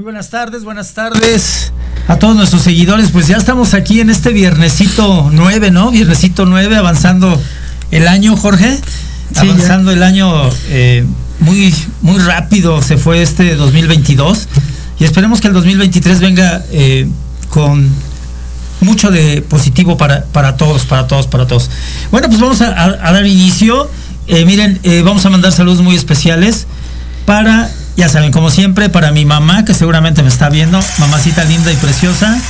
[0.00, 1.72] Muy buenas tardes, buenas tardes
[2.08, 3.10] a todos nuestros seguidores.
[3.10, 5.90] Pues ya estamos aquí en este viernesito 9, ¿no?
[5.90, 7.38] Viernesito 9, avanzando
[7.90, 8.78] el año, Jorge.
[9.36, 11.04] avanzando el año eh,
[11.40, 14.48] muy, muy rápido se fue este 2022.
[14.98, 17.06] Y esperemos que el 2023 venga eh,
[17.50, 17.86] con
[18.80, 21.68] mucho de positivo para, para todos, para todos, para todos.
[22.10, 23.90] Bueno, pues vamos a, a- a dar inicio.
[24.28, 26.66] Eh, miren, eh, vamos a mandar saludos muy especiales
[27.26, 31.72] para, ya saben, como siempre, para mi mamá, que seguramente me está viendo, mamacita linda
[31.72, 32.40] y preciosa.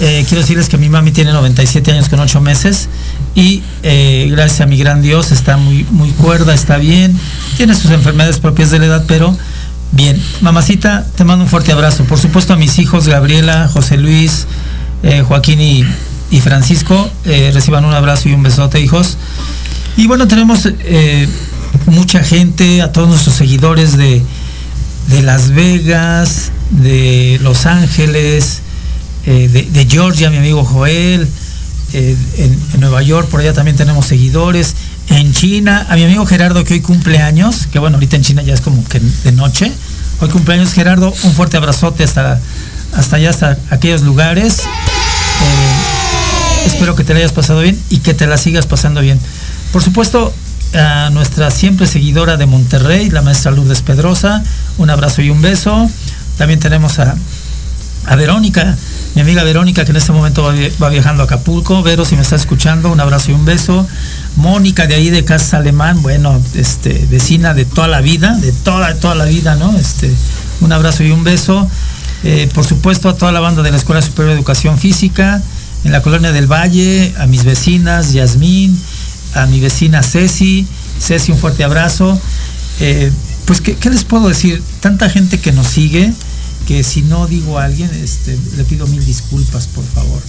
[0.00, 2.88] Eh, quiero decirles que mi mami tiene 97 años con 8 meses
[3.36, 7.16] y eh, gracias a mi gran Dios está muy, muy cuerda, está bien,
[7.56, 9.36] tiene sus enfermedades propias de la edad, pero
[9.92, 10.20] bien.
[10.40, 12.04] Mamacita, te mando un fuerte abrazo.
[12.04, 14.46] Por supuesto a mis hijos, Gabriela, José Luis,
[15.04, 15.84] eh, Joaquín y,
[16.30, 19.16] y Francisco, reciban un abrazo y un besote, hijos.
[19.96, 20.68] Y bueno, tenemos
[21.86, 24.24] mucha gente, a todos nuestros seguidores de,
[25.08, 28.60] de Las Vegas, de Los Ángeles,
[29.26, 31.28] eh, de, Georgia, mi amigo Joel,
[31.92, 34.74] eh, en, en Nueva York, por allá también tenemos seguidores,
[35.10, 38.42] en China, a mi amigo Gerardo que hoy cumple años, que bueno, ahorita en China
[38.42, 39.70] ya es como que de noche,
[40.20, 42.40] hoy cumpleaños Gerardo, un fuerte abrazote hasta,
[42.94, 44.60] hasta allá, hasta aquellos lugares.
[44.60, 49.20] Eh, espero que te la hayas pasado bien y que te la sigas pasando bien.
[49.72, 50.32] Por supuesto,
[50.74, 54.42] a nuestra siempre seguidora de Monterrey, la maestra Lourdes Pedrosa,
[54.78, 55.88] un abrazo y un beso.
[56.38, 57.14] También tenemos a,
[58.06, 58.76] a Verónica,
[59.14, 61.82] mi amiga Verónica, que en este momento va, vi- va viajando a Acapulco.
[61.82, 63.86] Vero, si me está escuchando, un abrazo y un beso.
[64.36, 68.94] Mónica, de ahí de Casa Alemán, bueno, este, vecina de toda la vida, de toda,
[68.96, 69.76] toda la vida, ¿no?
[69.78, 70.12] Este,
[70.60, 71.68] un abrazo y un beso.
[72.24, 75.40] Eh, por supuesto, a toda la banda de la Escuela Superior de Educación Física,
[75.84, 78.80] en la Colonia del Valle, a mis vecinas, Yasmín,
[79.34, 80.66] a mi vecina Ceci.
[81.00, 82.18] Ceci, un fuerte abrazo.
[82.80, 83.10] Eh,
[83.44, 84.62] pues, ¿qué, les puedo decir?
[84.80, 86.12] Tanta gente que nos sigue,
[86.66, 90.22] que si no digo a alguien, este, le pido mil disculpas, por favor.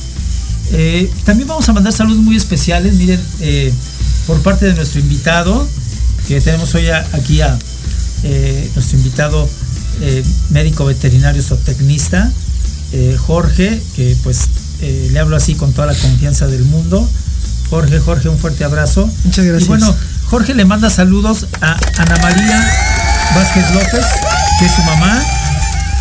[0.71, 3.71] Eh, también vamos a mandar saludos muy especiales, miren, eh,
[4.27, 5.67] por parte de nuestro invitado,
[6.27, 7.57] que tenemos hoy aquí a
[8.73, 9.47] nuestro invitado
[10.49, 12.31] médico veterinario zootecnista,
[13.27, 14.49] Jorge, que pues
[14.81, 17.07] le hablo así con toda la confianza del mundo.
[17.69, 19.09] Jorge, Jorge, un fuerte abrazo.
[19.23, 19.63] Muchas gracias.
[19.63, 19.95] Y bueno,
[20.25, 22.71] Jorge le manda saludos a Ana María
[23.35, 24.05] Vázquez López,
[24.59, 25.21] que es su mamá,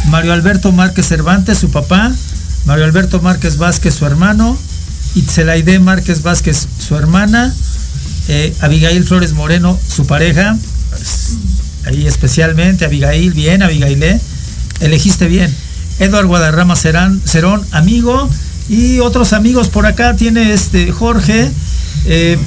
[0.07, 2.13] Mario Alberto Márquez Cervantes, su papá,
[2.65, 4.59] Mario Alberto Márquez Vázquez, su hermano,
[5.15, 7.53] Itzelaide Márquez Vázquez, su hermana,
[8.29, 10.57] eh, Abigail Flores Moreno, su pareja,
[11.87, 14.21] ahí especialmente, Abigail, bien, Abigailé,
[14.81, 15.55] elegiste bien.
[15.99, 18.29] Eduardo Guadarrama Cerán, Cerón, amigo,
[18.69, 21.51] y otros amigos por acá tiene este Jorge,
[22.07, 22.39] eh,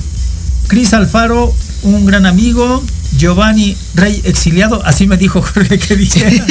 [0.67, 1.53] Cris Alfaro,
[1.83, 2.83] un gran amigo,
[3.17, 6.45] Giovanni Rey exiliado, así me dijo Jorge que dijera.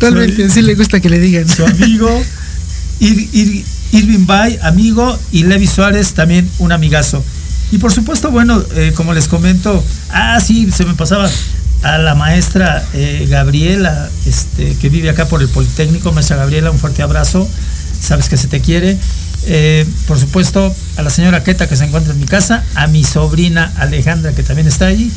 [0.00, 1.48] Realmente, sí le gusta que le digan.
[1.48, 2.08] Su amigo,
[3.00, 7.24] Ir- Ir- Irving Bay, amigo, y Levi Suárez, también un amigazo.
[7.72, 11.28] Y por supuesto, bueno, eh, como les comento, ah, sí, se me pasaba
[11.82, 16.78] a la maestra eh, Gabriela, este, que vive acá por el Politécnico, maestra Gabriela, un
[16.78, 17.48] fuerte abrazo,
[18.04, 18.98] sabes que se te quiere.
[19.46, 23.04] Eh, por supuesto, a la señora Queta que se encuentra en mi casa, a mi
[23.04, 25.10] sobrina Alejandra que también está allí,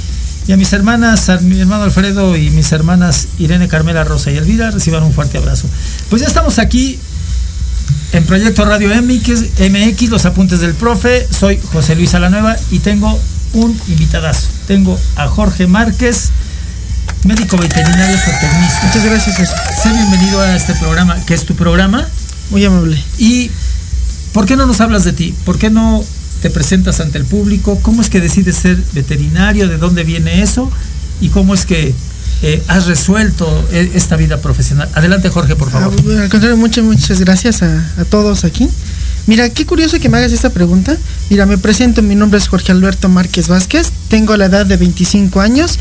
[0.48, 4.38] y a mis hermanas, a mi hermano Alfredo y mis hermanas Irene, Carmela, Rosa y
[4.38, 5.68] Elvira, reciban un fuerte abrazo.
[6.10, 7.00] Pues ya estamos aquí
[8.14, 11.28] en Proyecto Radio MX, MX, los apuntes del profe.
[11.30, 13.20] Soy José Luis Alanueva y tengo
[13.54, 14.48] un invitadazo.
[14.68, 16.32] Tengo a Jorge Márquez,
[17.26, 18.86] médico veterinario zootecnista.
[18.88, 19.50] Muchas gracias.
[19.84, 22.08] Sé bienvenido a este programa, que es tu programa.
[22.50, 23.02] Muy amable.
[23.18, 23.50] ¿Y
[24.34, 25.34] por qué no nos hablas de ti?
[25.46, 26.04] ¿Por qué no
[26.42, 27.80] te presentas ante el público?
[27.82, 29.68] ¿Cómo es que decides ser veterinario?
[29.68, 30.72] ¿De dónde viene eso?
[31.22, 31.94] ¿Y cómo es que
[32.44, 34.90] eh, has resuelto e- esta vida profesional?
[34.94, 35.94] Adelante, Jorge, por favor.
[35.98, 38.70] Ah, al contrario, muchas, muchas gracias a, a todos aquí.
[39.26, 40.96] Mira, qué curioso que me hagas esta pregunta.
[41.30, 45.42] Mira, me presento, mi nombre es Jorge Alberto Márquez Vázquez, tengo la edad de 25
[45.42, 45.80] años,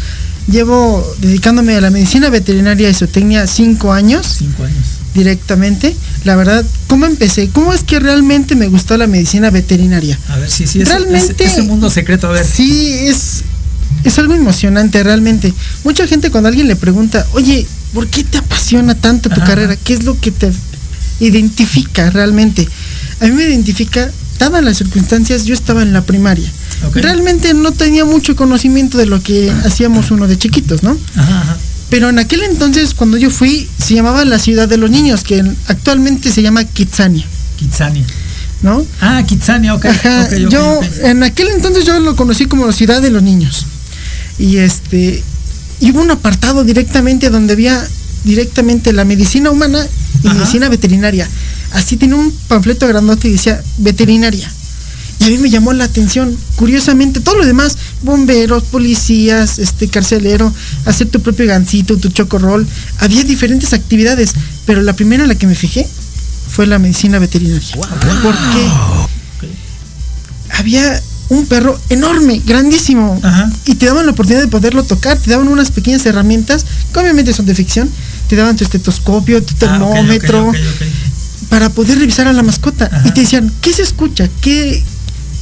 [0.50, 4.84] llevo dedicándome a la medicina veterinaria y zootecnia 5 años Cinco años.
[5.14, 5.94] directamente.
[6.26, 7.48] La verdad, ¿cómo empecé?
[7.50, 10.18] ¿Cómo es que realmente me gustó la medicina veterinaria?
[10.28, 12.44] A ver, sí, sí, ese, Realmente- ese- ese mundo secreto, a ver.
[12.44, 13.44] Sí, es,
[14.02, 15.54] es algo emocionante realmente.
[15.84, 17.64] Mucha gente cuando alguien le pregunta, oye,
[17.94, 19.44] ¿por qué te apasiona tanto tu Ajá.
[19.50, 19.76] carrera?
[19.76, 20.50] ¿Qué es lo que te
[21.20, 22.68] identifica realmente?
[23.20, 26.50] A mí me identifica, dadas las circunstancias, yo estaba en la primaria.
[26.94, 30.98] Realmente no tenía mucho conocimiento de lo que hacíamos uno de chiquitos, ¿no?
[31.14, 31.56] Ajá, ajá.
[31.90, 35.42] Pero en aquel entonces, cuando yo fui, se llamaba la ciudad de los niños, que
[35.68, 37.24] actualmente se llama Kitsania,
[37.56, 38.04] Kitsania.
[38.62, 38.84] ¿no?
[39.00, 39.84] Ah, Kitsania, ok.
[39.86, 43.66] Ajá, yo en aquel entonces yo lo conocí como Ciudad de los Niños.
[44.38, 45.22] Y este
[45.80, 47.86] y hubo un apartado directamente donde había
[48.24, 49.86] directamente la medicina humana
[50.22, 50.36] y Ajá.
[50.36, 51.28] medicina veterinaria.
[51.72, 54.50] Así tenía un panfleto grandote y decía veterinaria.
[55.18, 60.52] Y a mí me llamó la atención, curiosamente, todo lo demás, bomberos, policías, este carcelero,
[60.84, 62.66] hacer tu propio gancito, tu chocorrol,
[62.98, 64.34] había diferentes actividades,
[64.66, 65.86] pero la primera en la que me fijé
[66.48, 67.76] fue la medicina veterinaria.
[68.22, 69.46] ¿Por qué?
[70.50, 73.18] había un perro enorme, grandísimo.
[73.22, 73.50] Ajá.
[73.64, 77.32] Y te daban la oportunidad de poderlo tocar, te daban unas pequeñas herramientas, que obviamente
[77.32, 77.90] son de ficción.
[78.28, 80.52] Te daban tu estetoscopio, tu Ah, termómetro,
[81.48, 82.88] para poder revisar a la mascota.
[82.92, 83.08] Ajá.
[83.08, 84.28] Y te decían, ¿qué se escucha?
[84.40, 84.82] ¿Qué,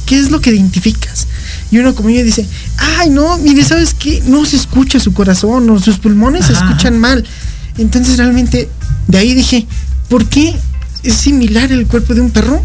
[0.05, 1.27] ¿Qué es lo que identificas?
[1.71, 2.45] Y uno como yo dice,
[2.77, 4.21] ay no, mire, ¿sabes qué?
[4.27, 7.25] No se escucha su corazón o sus pulmones se escuchan mal.
[7.77, 8.69] Entonces realmente
[9.07, 9.65] de ahí dije,
[10.09, 10.55] ¿por qué
[11.03, 12.63] es similar el cuerpo de un perro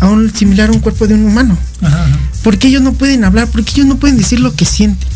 [0.00, 1.56] a un similar a un cuerpo de un humano?
[1.82, 2.18] Ajá, ajá.
[2.42, 3.48] ¿Por qué ellos no pueden hablar?
[3.48, 5.08] ¿Por qué ellos no pueden decir lo que sienten?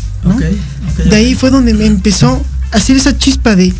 [1.09, 3.73] De ahí fue donde me empezó a hacer esa chispa de,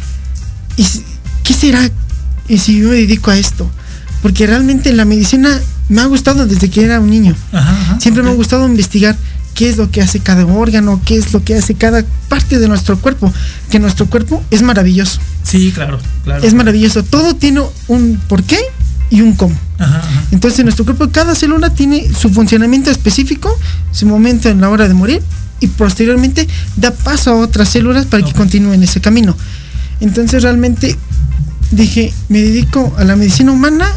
[0.77, 1.03] ¿y si-
[1.44, 1.89] ¿qué será
[2.47, 3.69] y si yo me dedico a esto?
[4.21, 5.50] Porque realmente la medicina
[5.89, 7.36] me ha gustado desde que era un niño.
[7.51, 9.18] Ajá, ajá, Siempre me ha gustado investigar
[9.54, 12.68] qué es lo que hace cada órgano, qué es lo que hace cada parte de
[12.68, 13.33] nuestro cuerpo.
[13.69, 15.19] Que nuestro cuerpo es maravilloso.
[15.44, 16.44] Sí, claro, claro.
[16.44, 17.04] Es maravilloso.
[17.04, 18.60] Todo tiene un porqué
[19.10, 19.56] y un cómo.
[19.78, 20.24] Ajá, ajá.
[20.31, 23.57] Entonces nuestro cuerpo, cada célula tiene su funcionamiento específico,
[23.92, 25.21] su momento en la hora de morir
[25.59, 29.38] y posteriormente da paso a otras células para que continúen ese camino.
[30.00, 30.97] Entonces realmente
[31.71, 33.88] dije, me dedico a la medicina humana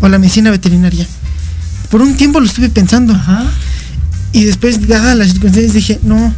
[0.00, 1.06] o a la medicina veterinaria.
[1.92, 3.12] Por un tiempo lo estuve pensando.
[3.12, 3.44] Ajá.
[4.32, 6.34] y después, dadas las circunstancias, dije, no,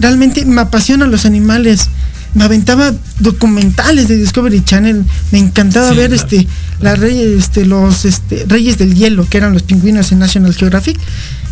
[0.00, 1.88] realmente me apasionan los animales.
[2.34, 6.48] Me aventaba documentales de Discovery Channel, me encantaba Sí, ver claro, este
[6.80, 10.98] las reyes, este, los este, reyes del hielo, que eran los pingüinos en National Geographic.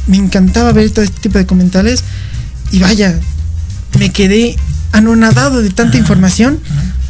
[0.09, 2.03] Me encantaba ver todo este tipo de documentales.
[2.73, 3.17] Y vaya,
[3.97, 4.57] me quedé
[4.91, 6.59] anonadado de tanta información.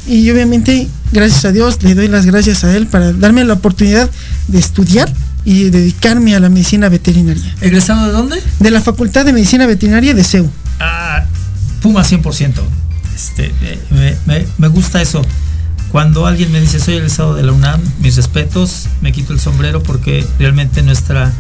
[0.07, 4.11] y obviamente, gracias a Dios, le doy las gracias a él para darme la oportunidad
[4.49, 5.11] de estudiar
[5.45, 8.43] y dedicarme a la medicina veterinaria ¿Egresado de dónde?
[8.59, 10.51] de la Facultad de Medicina Veterinaria de CEU.
[10.79, 11.25] Ah,
[11.83, 12.53] Puma 100%.
[13.15, 13.53] Este,
[13.91, 15.23] me, me- me gusta eso.
[15.93, 19.83] Cuando alguien me dice soy egresado de la UNAM, mis respetos, me quito el sombrero
[19.83, 21.33] porque realmente nuestra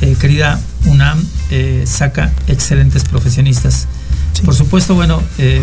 [0.00, 3.86] eh, querida UNAM eh, saca excelentes profesionistas.
[4.44, 5.62] Por supuesto, bueno, eh,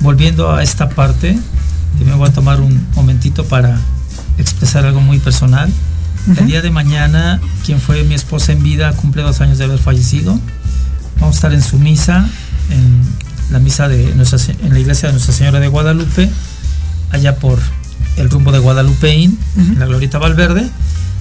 [0.00, 1.38] volviendo a esta parte,
[2.04, 3.78] me voy a tomar un momentito para
[4.38, 5.70] expresar algo muy personal.
[6.26, 9.78] El día de mañana, quien fue mi esposa en vida, cumple dos años de haber
[9.78, 10.38] fallecido.
[11.20, 12.28] Vamos a estar en su misa,
[12.70, 13.02] en
[13.52, 16.28] la misa de nuestra, en la iglesia de Nuestra Señora de Guadalupe,
[17.12, 17.60] allá por
[18.16, 20.68] el rumbo de Guadalupeín, en la Glorieta Valverde.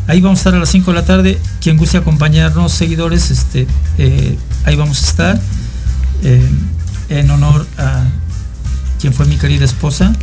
[0.07, 1.39] Ahí vamos a estar a las 5 de la tarde.
[1.61, 5.41] Quien guste acompañarnos, seguidores, este, eh, ahí vamos a estar
[6.23, 6.49] eh,
[7.09, 8.03] en honor a
[8.99, 10.13] quien fue mi querida esposa.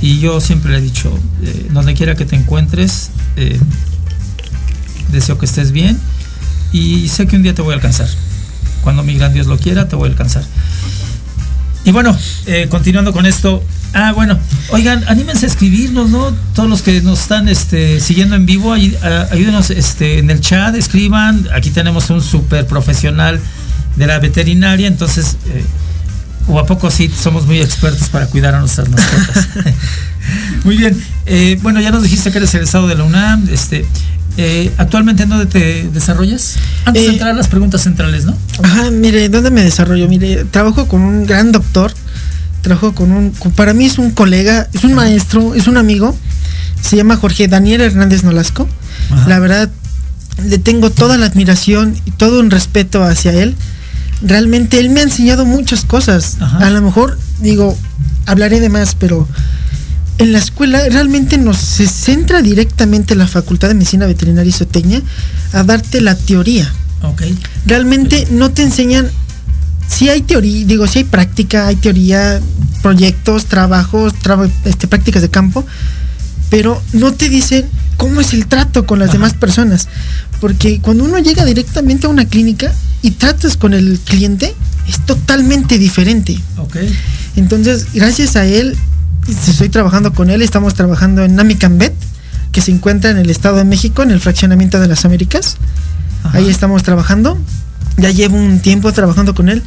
[0.00, 1.12] Y yo siempre le he dicho,
[1.42, 3.58] eh, donde quiera que te encuentres, eh,
[5.10, 5.98] deseo que estés bien
[6.72, 8.08] y sé que un día te voy a alcanzar.
[8.82, 10.42] Cuando mi gran Dios lo quiera, te voy a alcanzar.
[11.84, 13.62] Y bueno, eh, continuando con esto.
[13.92, 14.38] Ah, bueno,
[14.70, 16.30] oigan, anímense a escribirnos, ¿no?
[16.54, 20.40] Todos los que nos están este, siguiendo en vivo, ay- a- ayúdenos este, en el
[20.40, 21.48] chat, escriban.
[21.54, 23.40] Aquí tenemos un súper profesional
[23.96, 25.64] de la veterinaria, entonces, eh,
[26.46, 29.48] o a poco sí somos muy expertos para cuidar a nuestras mascotas.
[30.64, 33.48] muy bien, eh, bueno, ya nos dijiste que eres egresado de la UNAM.
[33.50, 33.84] Este,
[34.36, 36.56] eh, ¿Actualmente en dónde te desarrollas?
[36.84, 38.36] Antes de Eh, entrar a las preguntas centrales, ¿no?
[38.62, 40.08] Ajá, mire, ¿dónde me desarrollo?
[40.08, 41.92] Mire, trabajo con un gran doctor
[42.62, 46.14] trabajo con un, con- para mí es un colega, es un maestro, es un amigo,
[46.82, 48.68] se llama Jorge Daniel Hernández Nolasco.
[49.10, 49.28] Ajá.
[49.30, 49.70] La verdad,
[50.44, 53.56] le tengo toda la admiración y todo un respeto hacia él.
[54.20, 56.36] Realmente él me ha enseñado muchas cosas.
[56.40, 56.58] Ajá.
[56.58, 57.74] A lo mejor, digo,
[58.26, 59.26] hablaré de más, pero
[60.20, 65.02] en la escuela realmente nos se centra directamente la Facultad de Medicina Veterinaria y Zootecnia
[65.52, 66.72] a darte la teoría
[67.02, 67.22] Ok.
[67.66, 69.08] realmente no te enseñan
[69.88, 72.40] si hay teoría digo si hay práctica hay teoría
[72.82, 75.66] proyectos trabajos traba- este, prácticas de campo
[76.50, 79.18] pero no te dicen cómo es el trato con las Ajá.
[79.18, 79.88] demás personas
[80.40, 82.72] porque cuando uno llega directamente a una clínica
[83.02, 84.54] y tratas con el cliente
[84.88, 86.76] es totalmente diferente Ok.
[87.36, 88.76] entonces gracias a él
[89.30, 91.94] estoy trabajando con él estamos trabajando en Namicambet
[92.52, 95.56] que se encuentra en el Estado de México en el fraccionamiento de las Américas
[96.24, 96.38] Ajá.
[96.38, 97.38] Ahí estamos trabajando.
[97.96, 99.62] Ya llevo un tiempo trabajando con él.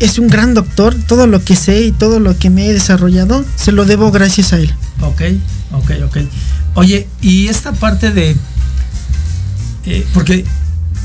[0.00, 0.94] Es un gran doctor.
[1.06, 4.52] Todo lo que sé y todo lo que me he desarrollado se lo debo gracias
[4.52, 4.74] a él.
[5.00, 5.22] Ok,
[5.72, 6.16] ok, ok.
[6.74, 8.36] Oye, y esta parte de...
[9.84, 10.44] eh, porque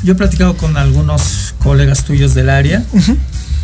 [0.03, 2.85] yo he platicado con algunos colegas tuyos del área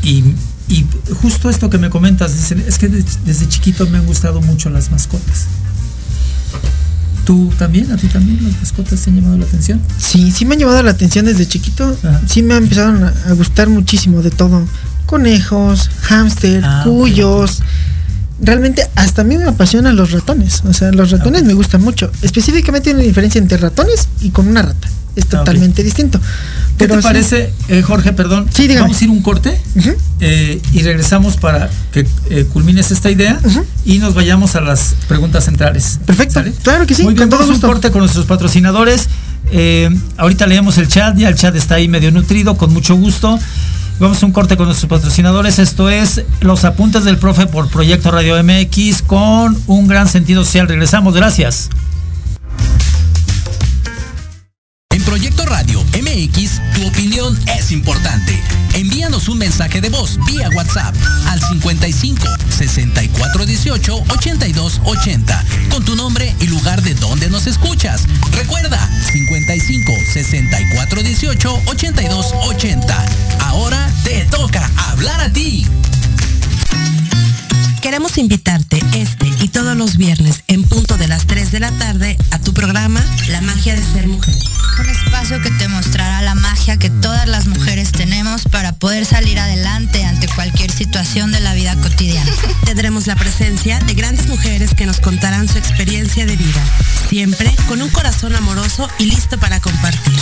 [0.01, 0.23] y,
[0.70, 0.86] y
[1.22, 4.70] justo esto que me comentas, dicen, es que de- desde chiquito me han gustado mucho
[4.70, 5.46] las mascotas.
[7.25, 7.89] ¿Tú también?
[7.91, 9.79] ¿A ti también las mascotas te han llamado la atención?
[9.98, 11.96] Sí, sí me han llamado la atención desde chiquito.
[12.03, 12.22] Ajá.
[12.27, 14.65] Sí me empezaron a, a gustar muchísimo de todo.
[15.05, 17.60] Conejos, hámster, Ah, cuyos.
[18.43, 20.62] Realmente hasta a mí me apasionan los ratones.
[20.67, 22.12] O sea, los ratones me gustan mucho.
[22.21, 24.88] Específicamente hay una diferencia entre ratones y con una rata.
[25.15, 26.19] Es Ah, totalmente distinto.
[26.19, 26.25] ¿Qué
[26.88, 28.47] Pero te sí- parece, eh, Jorge, perdón?
[28.53, 28.67] Sí.
[28.75, 29.55] Vamos a ir un corte
[30.19, 33.39] eh, y regresamos para que eh, culmines esta idea
[33.85, 36.00] y nos vayamos a las preguntas centrales.
[36.05, 36.41] Perfecto.
[36.63, 37.67] Claro que sí, Muy bien, con todo a un gusto.
[37.67, 39.07] corte con nuestros patrocinadores.
[39.51, 43.38] Eh, ahorita leemos el chat, ya el chat está ahí medio nutrido, con mucho gusto.
[44.00, 45.59] Vamos a un corte con nuestros patrocinadores.
[45.59, 50.67] Esto es Los Apuntes del Profe por Proyecto Radio MX con un gran sentido social.
[50.67, 51.69] Regresamos, gracias.
[54.89, 58.39] En Proyecto Radio MX, tu opinión es importante.
[58.73, 60.95] Envíanos un mensaje de voz vía WhatsApp
[61.27, 68.05] al 55 64 18 82 80 con tu nombre y lugar de donde nos escuchas.
[68.35, 68.79] Recuerda
[69.12, 73.05] 55 64 18 82 80.
[73.39, 73.52] Ahora
[74.13, 75.65] te toca hablar a ti.
[77.82, 82.15] Queremos invitarte este y todos los viernes en punto de las 3 de la tarde
[82.29, 84.36] a tu programa La magia de ser mujer.
[84.79, 87.73] Un espacio que te mostrará la magia que todas las mujeres
[88.42, 92.32] para poder salir adelante ante cualquier situación de la vida cotidiana.
[92.66, 96.62] Tendremos la presencia de grandes mujeres que nos contarán su experiencia de vida,
[97.10, 100.18] siempre con un corazón amoroso y listo para compartir.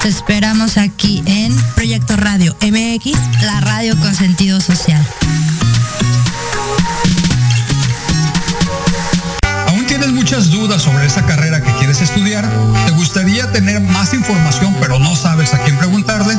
[0.00, 5.06] Te esperamos aquí en Proyecto Radio MX, la radio con sentido social.
[9.68, 12.44] ¿Aún tienes muchas dudas sobre esa carrera que quieres estudiar?
[12.86, 16.36] ¿Te gustaría tener más información pero no sabes a quién preguntarle?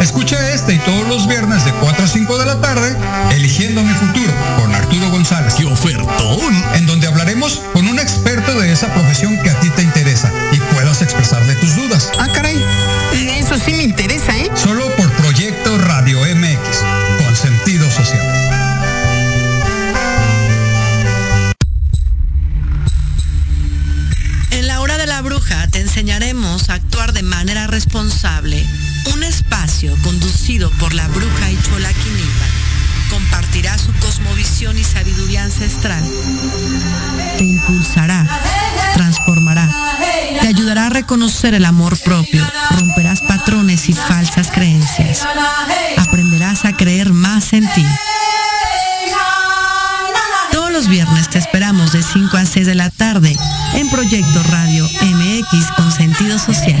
[0.00, 2.96] Escucha este y todos los viernes de 4 a 5 de la tarde,
[3.32, 4.09] Eligiendo mi futuro
[41.20, 42.42] reconocer el amor propio,
[42.78, 45.28] romperás patrones y falsas creencias.
[45.98, 47.84] Aprenderás a creer más en ti.
[50.50, 53.36] Todos los viernes te esperamos de 5 a 6 de la tarde
[53.74, 56.80] en Proyecto Radio MX con sentido social.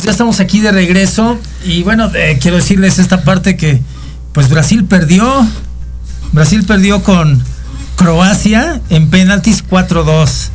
[0.00, 3.82] Pues ya estamos aquí de regreso y bueno, eh, quiero decirles esta parte que
[4.32, 5.46] pues Brasil perdió,
[6.32, 7.44] Brasil perdió con
[7.96, 10.48] Croacia en penaltis 4-2.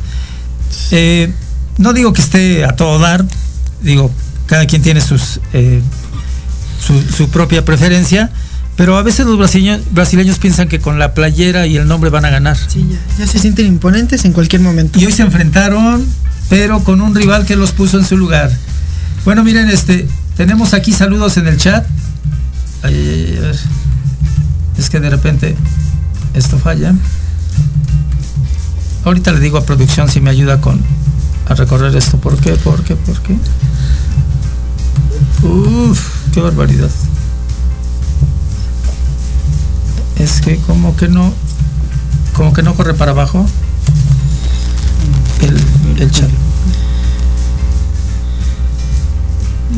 [0.90, 1.32] Eh,
[1.78, 3.24] no digo que esté a todo dar,
[3.82, 4.10] digo,
[4.46, 5.80] cada quien tiene sus eh,
[6.84, 8.32] su, su propia preferencia,
[8.74, 12.24] pero a veces los brasileños, brasileños piensan que con la playera y el nombre van
[12.24, 12.56] a ganar.
[12.56, 14.98] Sí, ya, ya se sienten imponentes en cualquier momento.
[14.98, 16.04] Y hoy se enfrentaron,
[16.48, 18.50] pero con un rival que los puso en su lugar.
[19.26, 21.84] Bueno, miren, este, tenemos aquí saludos en el chat.
[24.78, 25.56] Es que de repente
[26.32, 26.94] esto falla.
[29.04, 30.80] Ahorita le digo a producción si me ayuda con
[31.48, 32.18] a recorrer esto.
[32.18, 32.52] ¿Por qué?
[32.52, 32.94] ¿Por qué?
[32.94, 33.36] ¿Por qué?
[36.32, 36.90] Qué barbaridad.
[40.20, 41.34] Es que como que no,
[42.32, 43.44] como que no corre para abajo
[45.40, 46.30] el, el chat.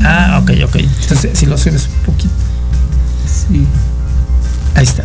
[0.05, 0.77] Ah, ok, ok.
[0.77, 2.33] Entonces, si lo subes un poquito.
[3.27, 3.67] Sí.
[4.75, 5.05] Ahí está.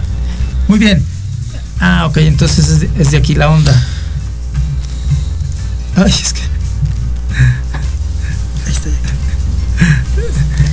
[0.68, 1.04] Muy bien.
[1.80, 3.74] Ah, ok, entonces es de, es de aquí la onda.
[5.96, 6.42] Ay, es que.
[8.66, 8.90] Ahí está.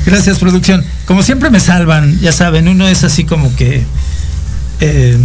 [0.06, 0.84] Gracias, producción.
[1.06, 3.84] Como siempre me salvan, ya saben, uno es así como que
[4.80, 5.18] eh,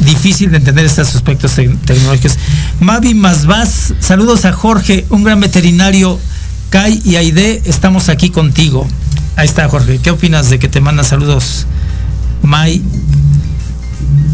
[0.00, 2.36] difícil de entender estos aspectos te- tecnológicos.
[2.80, 6.18] Mavi Masvaz, saludos a Jorge, un gran veterinario.
[6.70, 8.86] Kai y Aide, estamos aquí contigo.
[9.34, 9.98] Ahí está, Jorge.
[9.98, 11.66] ¿Qué opinas de que te mandan saludos?
[12.42, 12.80] Mai,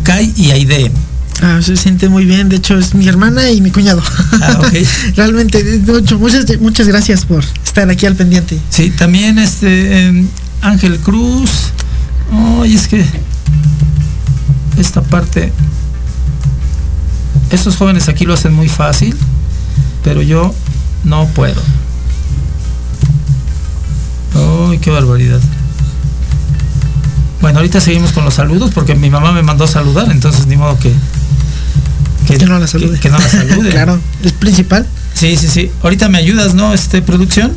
[0.05, 0.93] Kai y Aide.
[1.41, 2.51] Ah, se siente muy bien.
[2.51, 4.03] De hecho, es mi hermana y mi cuñado.
[4.43, 4.61] Ah.
[5.17, 8.59] Realmente, de hecho, muchas, muchas gracias por estar aquí al pendiente.
[8.69, 10.29] Sí, también este em,
[10.61, 11.73] Ángel Cruz.
[12.61, 13.03] Ay, es que
[14.79, 15.53] esta parte.
[17.51, 19.17] Estos jóvenes aquí lo hacen muy fácil,
[20.05, 20.55] pero yo
[21.05, 21.63] no puedo.
[24.71, 25.41] Ay, qué barbaridad.
[27.41, 30.57] Bueno, ahorita seguimos con los saludos porque mi mamá me mandó a saludar, entonces ni
[30.57, 30.93] modo que
[32.27, 32.95] Que no la salude.
[32.95, 33.71] que, que no la salude.
[33.71, 34.87] claro, es principal.
[35.15, 35.71] Sí, sí, sí.
[35.83, 36.73] Ahorita me ayudas, ¿no?
[36.75, 37.53] Este, producción.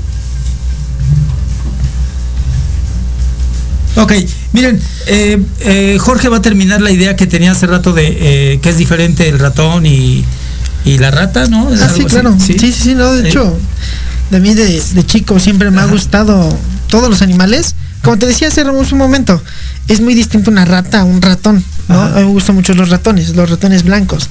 [3.96, 4.14] Ok,
[4.54, 8.60] miren, eh, eh, Jorge va a terminar la idea que tenía hace rato de eh,
[8.62, 10.24] que es diferente el ratón y,
[10.86, 11.74] y la rata, ¿no?
[11.74, 12.06] ¿Es Ah, sí, así?
[12.06, 12.38] claro.
[12.40, 13.58] Sí, sí, sí, no, de hecho,
[14.30, 16.56] de mí de, de chico siempre me ha gustado
[16.90, 17.76] todos los animales.
[18.04, 19.42] Como te decía hace un momento,
[19.90, 22.02] es muy distinto una rata a un ratón, ¿no?
[22.02, 24.30] A mí me gustan mucho los ratones, los ratones blancos.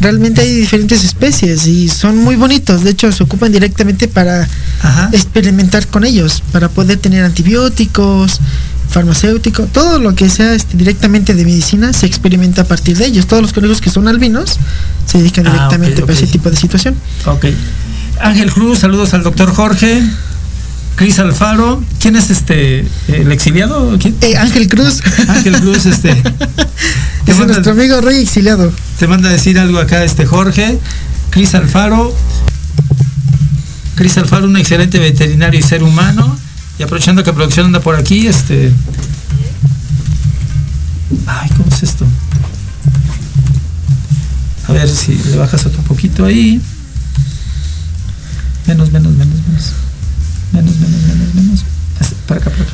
[0.00, 2.82] Realmente hay diferentes especies y son muy bonitos.
[2.82, 4.48] De hecho, se ocupan directamente para
[5.12, 8.40] experimentar con ellos, para poder tener antibióticos,
[8.88, 13.26] farmacéutico, todo lo que sea este, directamente de medicina se experimenta a partir de ellos.
[13.26, 14.56] Todos los conejos que son albinos
[15.06, 16.18] se dedican Ah, directamente para ok.
[16.22, 16.94] ese tipo de situación.
[17.26, 17.46] Ok.
[18.20, 20.02] Ángel Cruz, saludos al doctor Jorge.
[21.00, 21.82] Cris Alfaro.
[21.98, 22.86] ¿Quién es este?
[23.08, 23.96] ¿El exiliado?
[23.98, 24.14] ¿Quién?
[24.20, 25.00] Eh, Ángel Cruz.
[25.28, 26.10] Ángel Cruz, este.
[27.26, 28.70] Es nuestro amigo Rey exiliado.
[28.98, 30.78] Te manda a decir algo acá este Jorge.
[31.30, 32.14] Cris Alfaro.
[33.94, 36.36] Cris Alfaro, un excelente veterinario y ser humano.
[36.78, 38.70] Y aprovechando que producción anda por aquí, este.
[41.26, 42.04] Ay, ¿cómo es esto?
[44.68, 46.60] A ver si le bajas otro poquito ahí.
[48.66, 49.72] Menos, menos, menos, menos.
[50.52, 51.64] Menos, menos, menos, menos.
[52.26, 52.72] Para acá, para acá.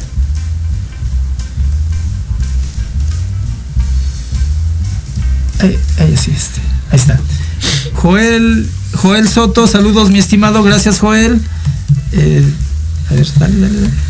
[5.60, 6.60] Ahí, ahí sí, este.
[6.90, 7.18] Ahí está.
[7.94, 11.40] Joel, Joel Soto, saludos, mi estimado, gracias, Joel.
[12.12, 12.44] Eh,
[13.10, 13.90] a ver, dale, dale, dale.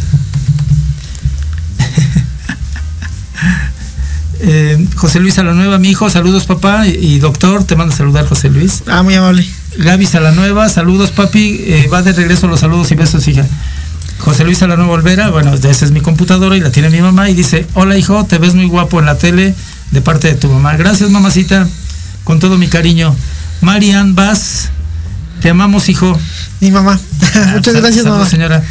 [4.39, 8.29] Eh, José Luis Salanueva, mi hijo, saludos papá y, y doctor, te manda a saludar
[8.29, 8.83] José Luis.
[8.87, 9.45] Ah, muy amable.
[9.79, 13.45] Gaby Salanueva, saludos papi, eh, va de regreso los saludos y besos hija.
[14.19, 17.35] José Luis Salanueva Olvera, bueno, esa es mi computadora y la tiene mi mamá y
[17.35, 19.55] dice, hola hijo, te ves muy guapo en la tele
[19.91, 20.77] de parte de tu mamá.
[20.77, 21.69] Gracias mamacita,
[22.25, 23.15] con todo mi cariño.
[23.61, 24.71] Marian Vaz,
[25.43, 26.19] te amamos hijo.
[26.61, 26.99] Mi mamá.
[27.53, 28.31] Muchas Sal- gracias, saludos, mamá.
[28.31, 28.63] señora.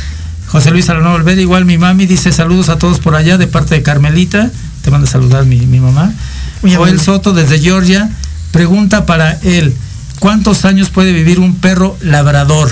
[0.47, 3.75] José Luis Salanueva Olvera, igual mi mami dice saludos a todos por allá de parte
[3.75, 4.49] de Carmelita,
[4.83, 6.11] te manda a saludar mi, mi mamá.
[6.63, 6.99] Muy Joel.
[6.99, 8.09] Soto desde Georgia,
[8.51, 9.75] pregunta para él,
[10.25, 12.71] ¿cuántos años puede vivir un perro labrador?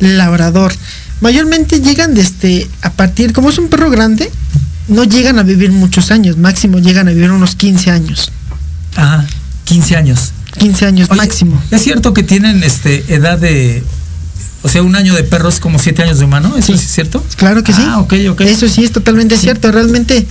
[0.00, 0.72] Labrador.
[1.20, 4.30] Mayormente llegan desde a partir, como es un perro grande,
[4.88, 8.32] no llegan a vivir muchos años, máximo llegan a vivir unos 15 años.
[8.96, 9.26] Ajá,
[9.64, 10.32] 15 años.
[10.58, 11.62] 15 años Oye, máximo.
[11.70, 13.84] ¿Es cierto que tienen este edad de
[14.62, 16.54] o sea, un año de perro es como siete años de humano?
[16.56, 16.78] ¿Eso Sí.
[16.78, 17.22] sí es cierto?
[17.36, 17.82] Claro que sí.
[17.86, 18.40] Ah, ok, ok.
[18.40, 19.70] Eso sí es totalmente cierto.
[19.70, 20.26] Realmente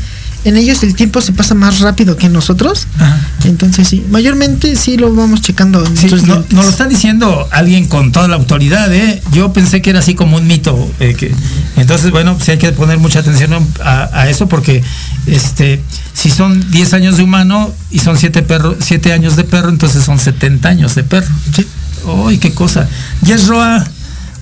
[0.45, 2.87] en ellos el tiempo se pasa más rápido que en nosotros.
[2.97, 3.19] Ajá.
[3.43, 8.11] Entonces sí, mayormente sí lo vamos checando Sí, no, nos lo está diciendo alguien con
[8.11, 9.21] toda la autoridad, ¿eh?
[9.31, 10.89] Yo pensé que era así como un mito.
[10.99, 11.33] eh, que,
[11.75, 13.53] entonces, bueno, sí hay que poner mucha atención
[13.83, 14.81] a, a eso porque
[15.27, 15.81] este,
[16.13, 20.03] si son 10 años de humano y son 7 perro, siete años de perro, entonces
[20.03, 21.27] son 70 años de perro.
[21.55, 21.65] Sí.
[22.05, 22.87] ¡Uy, qué cosa!
[23.25, 23.83] Yes Roa,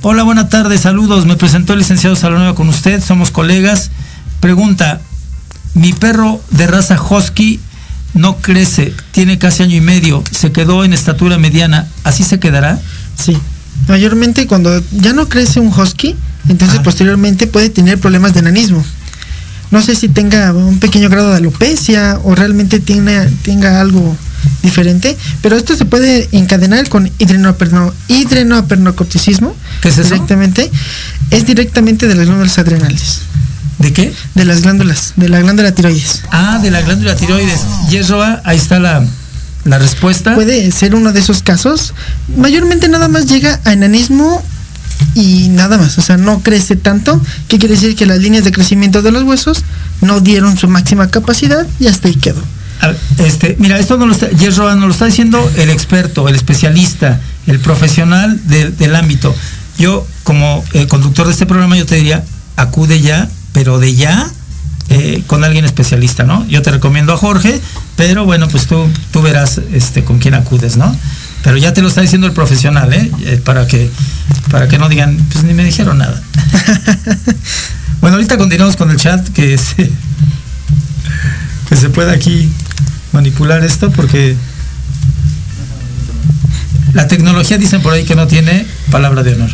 [0.01, 1.25] hola, buenas tardes, saludos.
[1.25, 3.89] Me presentó el licenciado Salanueva con usted, somos colegas.
[4.41, 4.99] Pregunta,
[5.73, 7.59] mi perro de raza husky
[8.13, 12.79] no crece, tiene casi año y medio, se quedó en estatura mediana, ¿así se quedará?
[13.21, 13.37] Sí.
[13.87, 16.15] Mayormente cuando ya no crece un husky,
[16.47, 16.83] entonces Ajá.
[16.83, 18.83] posteriormente puede tener problemas de enanismo.
[19.71, 24.15] No sé si tenga un pequeño grado de alopecia o realmente tiene, tenga algo
[24.61, 29.55] diferente, pero esto se puede encadenar con hidrenoperno, hidrenopernocorticismo.
[29.81, 30.13] ¿Qué es eso?
[30.13, 30.69] Directamente.
[31.31, 33.21] Es directamente de las glándulas adrenales,
[33.83, 34.13] ¿De qué?
[34.33, 36.23] de las glándulas, de la glándula tiroides.
[36.31, 37.59] Ah, de la glándula tiroides.
[37.89, 39.03] Yes Roa, ahí está la,
[39.65, 40.33] la respuesta.
[40.35, 41.93] Puede ser uno de esos casos.
[42.37, 44.41] Mayormente nada más llega a enanismo
[45.15, 45.97] y nada más.
[45.97, 47.21] O sea, no crece tanto.
[47.47, 47.95] ¿Qué quiere decir?
[47.95, 49.63] Que las líneas de crecimiento de los huesos
[50.01, 52.41] no dieron su máxima capacidad y hasta ahí quedó.
[53.19, 56.35] Este, mira, esto no lo está, Yes Roa, nos lo está diciendo el experto, el
[56.35, 59.33] especialista, el profesional de- del ámbito.
[59.77, 62.23] Yo, como eh, conductor de este programa, yo te diría,
[62.57, 64.29] acude ya, pero de ya,
[64.89, 66.45] eh, con alguien especialista, ¿no?
[66.47, 67.61] Yo te recomiendo a Jorge,
[67.95, 70.95] pero bueno, pues tú, tú verás este, con quién acudes, ¿no?
[71.43, 73.11] Pero ya te lo está diciendo el profesional, ¿eh?
[73.21, 73.89] Eh, para, que,
[74.51, 76.21] para que no digan, pues ni me dijeron nada.
[78.01, 79.89] bueno, ahorita continuamos con el chat, que se,
[81.69, 82.51] que se pueda aquí
[83.13, 84.35] manipular esto, porque
[86.93, 89.49] la tecnología dicen por ahí que no tiene palabra de honor.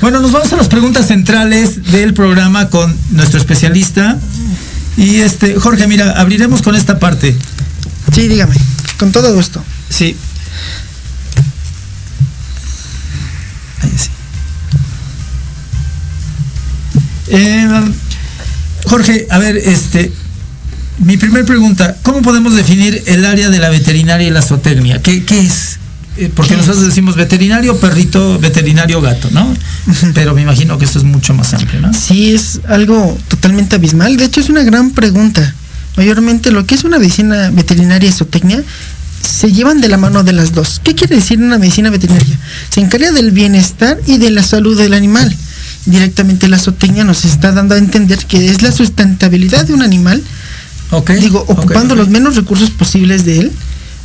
[0.00, 4.18] Bueno, nos vamos a las preguntas centrales del programa con nuestro especialista.
[4.96, 7.36] Y este, Jorge, mira, abriremos con esta parte.
[8.12, 8.54] Sí, dígame.
[8.98, 9.62] Con todo gusto.
[9.88, 10.16] Sí.
[13.82, 14.10] Ahí sí.
[17.28, 17.68] Eh,
[18.86, 20.12] Jorge, a ver, este,
[20.98, 25.02] mi primer pregunta, ¿cómo podemos definir el área de la veterinaria y la zootecnia?
[25.02, 25.78] ¿Qué, qué es?
[26.16, 29.52] Eh, porque ¿Qué nosotros decimos veterinario, perrito, veterinario, gato, ¿no?
[30.14, 31.92] Pero me imagino que esto es mucho más amplio, ¿no?
[31.92, 34.16] Sí, es algo totalmente abismal.
[34.16, 35.54] De hecho, es una gran pregunta.
[35.96, 38.62] Mayormente lo que es una medicina veterinaria y zootecnia
[39.22, 40.80] se llevan de la mano de las dos.
[40.84, 42.38] ¿Qué quiere decir una medicina veterinaria?
[42.70, 45.34] Se encarga del bienestar y de la salud del animal.
[45.86, 50.22] Directamente la zootecnia nos está dando a entender que es la sustentabilidad de un animal,
[50.90, 51.10] Ok.
[51.12, 53.52] digo, ocupando los menos recursos posibles de él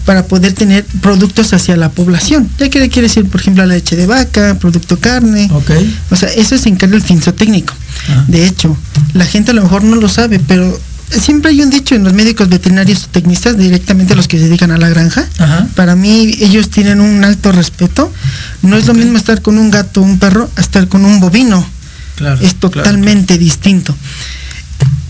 [0.10, 2.50] para poder tener productos hacia la población.
[2.58, 5.70] Ya que quiere decir, por ejemplo, la leche de vaca, producto carne, Ok.
[6.10, 7.76] o sea, eso se encarga el finzotécnico.
[8.10, 8.26] Ajá.
[8.28, 8.76] De hecho,
[9.14, 12.14] la gente a lo mejor no lo sabe, pero siempre hay un dicho en los
[12.14, 15.28] médicos veterinarios o tecnistas, directamente los que se dedican a la granja.
[15.38, 15.68] Ajá.
[15.76, 18.12] Para mí, ellos tienen un alto respeto.
[18.64, 21.20] No es lo mismo estar con un gato o un perro a estar con un
[21.20, 21.64] bovino.
[22.16, 22.42] Claro.
[22.42, 23.96] Es claro, totalmente distinto.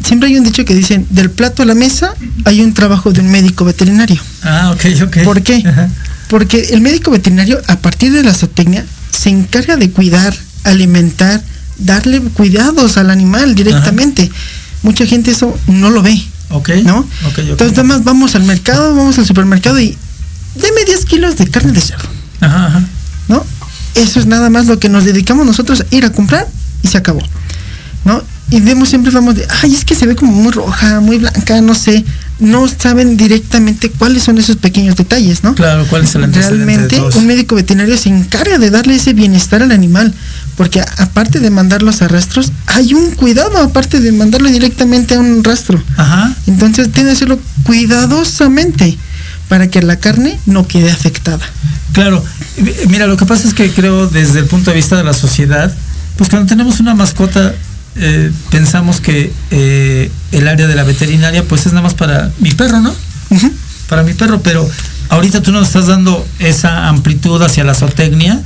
[0.03, 3.21] Siempre hay un dicho que dicen, del plato a la mesa hay un trabajo de
[3.21, 4.21] un médico veterinario.
[4.43, 5.17] Ah, ok, ok.
[5.23, 5.63] ¿Por qué?
[5.65, 5.89] Ajá.
[6.29, 11.41] Porque el médico veterinario, a partir de la zootecnia, se encarga de cuidar, alimentar,
[11.77, 14.29] darle cuidados al animal directamente.
[14.83, 16.69] Mucha gente eso no lo ve, Ok.
[16.83, 17.07] ¿no?
[17.37, 19.97] Entonces, nada más vamos al mercado, vamos al supermercado y
[20.55, 22.07] deme 10 kilos de carne de cerdo,
[22.41, 22.83] Ajá, ajá.
[23.27, 23.45] ¿no?
[23.95, 26.47] Eso es nada más lo que nos dedicamos nosotros a ir a comprar
[26.83, 27.21] y se acabó,
[28.05, 28.23] ¿no?
[28.51, 31.59] Y vemos siempre vamos de, ay, es que se ve como muy roja, muy blanca,
[31.61, 32.03] no sé.
[32.39, 35.55] No saben directamente cuáles son esos pequeños detalles, ¿no?
[35.55, 39.13] Claro, ¿cuál es el antecedente de Realmente un médico veterinario se encarga de darle ese
[39.13, 40.13] bienestar al animal,
[40.55, 45.43] porque aparte de mandarlos a rastros, hay un cuidado aparte de mandarlo directamente a un
[45.43, 45.83] rastro.
[45.97, 46.33] Ajá.
[46.47, 48.97] Entonces tiene que hacerlo cuidadosamente
[49.49, 51.43] para que la carne no quede afectada.
[51.91, 52.23] Claro,
[52.87, 55.73] mira, lo que pasa es que creo desde el punto de vista de la sociedad,
[56.17, 57.53] pues cuando tenemos una mascota,
[57.99, 62.51] eh, pensamos que eh, el área de la veterinaria pues es nada más para mi
[62.51, 62.93] perro, ¿no?
[63.87, 64.67] Para mi perro, pero
[65.09, 68.41] ahorita tú nos estás dando esa amplitud hacia la zootecnia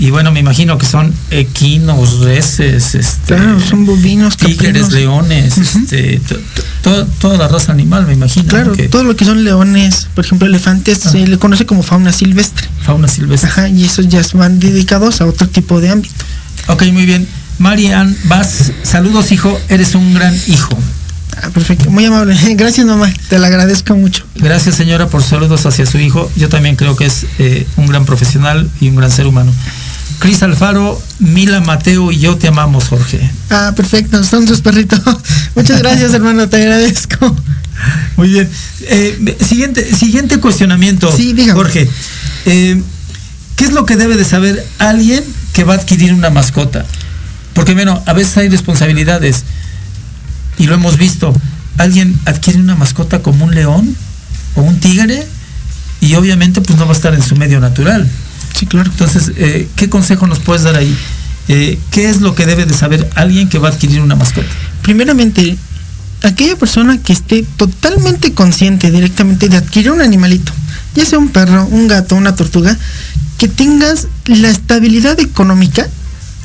[0.00, 4.92] y bueno, me imagino que son equinos, reses, este, Claro, son bovinos, tigres, caprinos.
[4.92, 8.46] leones, este, to- to- to- toda la raza animal, me imagino.
[8.48, 11.10] Claro, todo lo que son leones, por ejemplo, elefantes, Ah.
[11.10, 12.68] se le conoce como fauna silvestre.
[12.84, 13.50] fauna silvestre.
[13.50, 16.14] Ajá, y esos ya van dedicados a otro tipo de ámbito.
[16.68, 17.26] Ok, muy bien.
[17.58, 20.78] Marian Vaz, saludos hijo, eres un gran hijo.
[21.36, 22.36] Ah, perfecto, muy amable.
[22.54, 24.24] Gracias mamá, te lo agradezco mucho.
[24.36, 26.30] Gracias señora por saludos hacia su hijo.
[26.36, 29.52] Yo también creo que es eh, un gran profesional y un gran ser humano.
[30.20, 33.30] Cris Alfaro, Mila Mateo y yo te amamos, Jorge.
[33.50, 35.00] Ah, perfecto, son tus perritos.
[35.54, 37.36] Muchas gracias hermano, te agradezco.
[38.16, 38.48] Muy bien.
[38.82, 41.54] Eh, siguiente, siguiente cuestionamiento, Sí, dígame.
[41.54, 41.88] Jorge.
[42.46, 42.82] Eh,
[43.54, 46.84] ¿Qué es lo que debe de saber alguien que va a adquirir una mascota?
[47.58, 49.42] Porque bueno, a veces hay responsabilidades
[50.58, 51.34] y lo hemos visto.
[51.76, 53.96] Alguien adquiere una mascota como un león
[54.54, 55.26] o un tigre
[56.00, 58.08] y obviamente pues no va a estar en su medio natural.
[58.56, 58.88] Sí, claro.
[58.88, 60.96] Entonces, eh, ¿qué consejo nos puedes dar ahí?
[61.48, 64.46] Eh, ¿Qué es lo que debe de saber alguien que va a adquirir una mascota?
[64.82, 65.58] Primeramente,
[66.22, 70.52] aquella persona que esté totalmente consciente directamente de adquirir un animalito,
[70.94, 72.78] ya sea un perro, un gato, una tortuga,
[73.36, 75.88] que tengas la estabilidad económica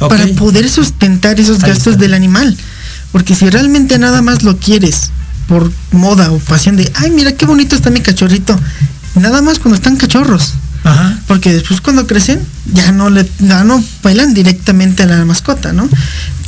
[0.10, 2.56] Para poder sustentar esos gastos del animal.
[3.12, 5.12] Porque si realmente nada más lo quieres
[5.48, 8.60] por moda o pasión de, ay, mira qué bonito está mi cachorrito,
[9.16, 10.54] nada más cuando están cachorros.
[10.84, 11.20] Ajá.
[11.28, 12.39] Porque después cuando crecen
[12.74, 15.88] ya no le ya no bailan directamente a la mascota, ¿no?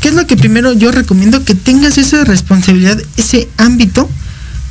[0.02, 4.10] ¿Qué es lo que primero yo recomiendo que tengas esa responsabilidad, ese ámbito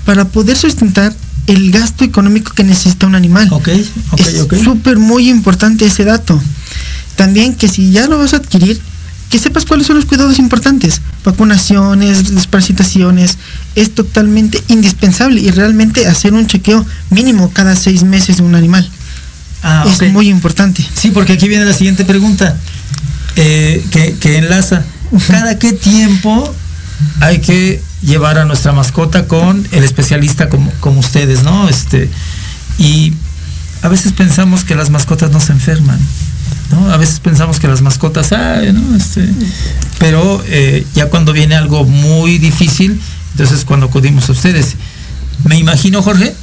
[0.05, 1.15] para poder sustentar
[1.47, 3.49] el gasto económico que necesita un animal?
[3.53, 3.69] Ok,
[4.11, 4.55] ok, es ok.
[4.63, 6.41] súper muy importante ese dato.
[7.17, 8.81] También que si ya lo vas a adquirir,
[9.31, 11.01] que sepas cuáles son los cuidados importantes.
[11.25, 13.39] Vacunaciones, desparasitaciones,
[13.75, 18.89] es totalmente indispensable y realmente hacer un chequeo mínimo cada seis meses de un animal.
[19.63, 20.87] Ah, es muy importante.
[20.95, 22.57] Sí, porque aquí viene la siguiente pregunta
[23.37, 24.85] eh, que, que enlaza.
[25.27, 26.55] ¿Cada qué tiempo
[27.21, 31.69] hay que llevar a nuestra mascota con el especialista como, como ustedes, ¿no?
[31.69, 32.11] Este,
[32.79, 33.15] y
[33.83, 35.99] a veces pensamos que las mascotas no se enferman,
[36.71, 36.93] ¿no?
[36.93, 38.97] A veces pensamos que las mascotas, ay, ¿no?
[38.97, 39.29] Este,
[39.99, 43.01] pero eh, ya cuando viene algo muy difícil,
[43.33, 44.77] entonces cuando acudimos a ustedes.
[45.45, 46.35] Me imagino, Jorge,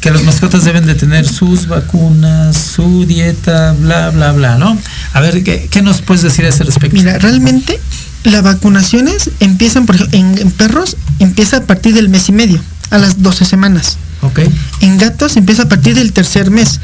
[0.00, 4.78] que las mascotas deben de tener sus vacunas, su dieta, bla, bla, bla, ¿no?
[5.12, 6.94] A ver, ¿qué, qué nos puedes decir a ese respecto?
[6.94, 7.80] Mira, realmente
[8.22, 12.60] las vacunaciones empiezan, por ejemplo, en, en perros empieza a partir del mes y medio,
[12.90, 13.96] a las 12 semanas.
[14.24, 14.40] Ok,
[14.80, 16.80] En gatos empieza a partir del tercer mes.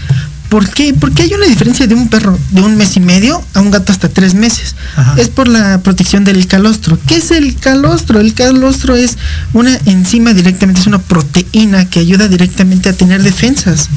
[0.50, 0.92] ¿Por qué?
[0.92, 3.92] Porque hay una diferencia de un perro de un mes y medio a un gato
[3.92, 4.74] hasta tres meses.
[4.96, 5.14] Ajá.
[5.16, 6.98] Es por la protección del calostro.
[7.06, 8.18] ¿Qué es el calostro?
[8.20, 9.16] El calostro es
[9.52, 13.88] una enzima directamente, es una proteína que ayuda directamente a tener defensas.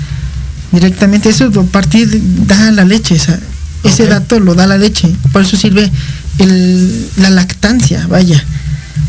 [0.71, 3.39] Directamente, eso a partir de- da la leche, esa-
[3.83, 5.13] ese dato lo da la leche.
[5.31, 5.91] Por eso sirve
[6.37, 8.43] el- la lactancia, vaya.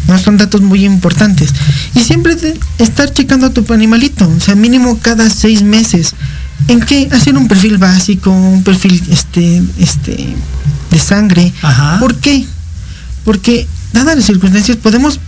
[0.09, 1.50] No son datos muy importantes.
[1.94, 2.37] Y siempre
[2.78, 6.14] estar checando a tu animalito, o sea, mínimo cada seis meses.
[6.69, 7.09] ¿En qué?
[7.12, 10.35] Hacer un perfil básico, un perfil este, este,
[10.90, 11.53] de sangre.
[11.62, 11.99] Ajá.
[12.01, 12.47] ¿Por qué?
[13.25, 15.21] Porque, dadas las circunstancias, podemos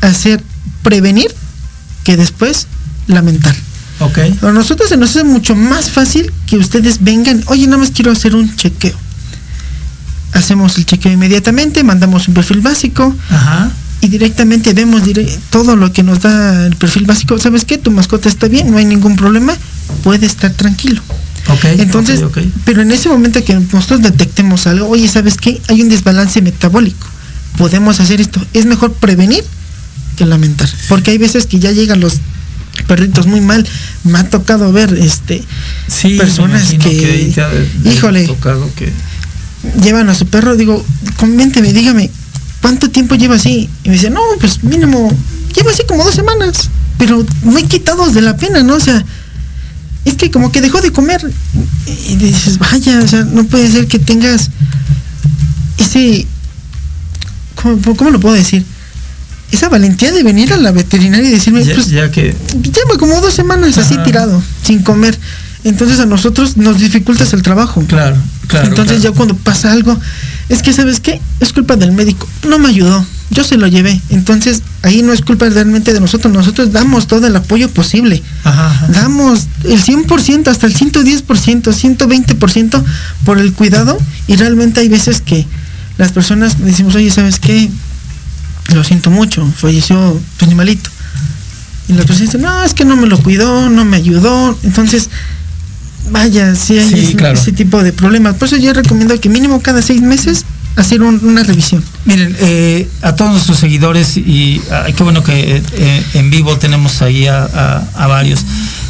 [0.00, 0.42] hacer
[0.82, 1.28] prevenir
[2.04, 2.66] que después
[3.06, 3.54] lamentar.
[4.00, 7.90] ok, A nosotros se nos hace mucho más fácil que ustedes vengan, oye, nada más
[7.90, 8.94] quiero hacer un chequeo.
[10.32, 13.70] Hacemos el chequeo inmediatamente, mandamos un perfil básico, ajá,
[14.02, 17.38] y directamente vemos dire- todo lo que nos da el perfil básico.
[17.38, 17.78] ¿Sabes qué?
[17.78, 19.54] Tu mascota está bien, no hay ningún problema,
[20.02, 21.02] puede estar tranquilo.
[21.48, 21.64] ok.
[21.78, 22.20] Entonces,
[22.64, 25.60] pero en ese momento que nosotros detectemos algo, oye, ¿sabes qué?
[25.68, 27.06] Hay un desbalance metabólico.
[27.56, 28.44] Podemos hacer esto.
[28.52, 29.44] Es mejor prevenir
[30.16, 30.68] que lamentar.
[30.88, 32.14] Porque hay veces que ya llegan los
[32.86, 33.66] perritos muy mal.
[34.04, 35.42] Me ha tocado ver este
[35.88, 36.88] Sí, personas que-
[37.34, 38.26] de- de híjole.
[38.26, 38.92] tocado que-
[39.82, 40.84] llevan a su perro, digo,
[41.16, 42.10] coménteme, dígame,
[42.60, 43.68] ¿cuánto tiempo lleva así?
[43.84, 45.10] Y me dice, no, pues mínimo,
[45.54, 46.68] lleva así como dos semanas,
[46.98, 48.74] pero muy quitados de la pena, ¿no?
[48.74, 49.04] O sea,
[50.06, 51.20] es que como que dejó de comer.
[52.08, 54.50] Y dices, vaya, o sea, no puede ser que tengas
[55.78, 56.26] ese,
[57.56, 58.64] ¿cómo, cómo lo puedo decir?
[59.50, 63.20] Esa valentía de venir a la veterinaria y decirme, ya, pues ya que lleva como
[63.20, 65.18] dos semanas así tirado, sin comer.
[65.64, 67.82] Entonces a nosotros nos dificultas el trabajo.
[67.86, 68.16] claro,
[68.46, 68.68] claro.
[68.68, 69.12] Entonces claro.
[69.12, 69.98] ya cuando pasa algo,
[70.48, 74.00] es que sabes qué, es culpa del médico, no me ayudó, yo se lo llevé.
[74.10, 78.22] Entonces ahí no es culpa realmente de nosotros, nosotros damos todo el apoyo posible.
[78.44, 78.86] Ajá, ajá.
[78.88, 82.84] Damos el 100%, hasta el 110%, 120%
[83.24, 85.46] por el cuidado y realmente hay veces que
[85.98, 87.70] las personas decimos, oye, ¿sabes qué?
[88.74, 90.90] Lo siento mucho, falleció tu animalito.
[91.88, 94.58] Y la persona dice, no, es que no me lo cuidó, no me ayudó.
[94.64, 95.08] Entonces,
[96.10, 97.38] vaya, sí hay Sí, ese, claro.
[97.38, 98.34] ese tipo de problemas.
[98.36, 100.44] Por eso yo recomiendo que mínimo cada seis meses
[100.76, 101.82] hacer un- una revisión.
[102.04, 107.00] Miren, eh, a todos nuestros seguidores y ay, qué bueno que eh, en vivo tenemos
[107.02, 108.44] ahí a, varios.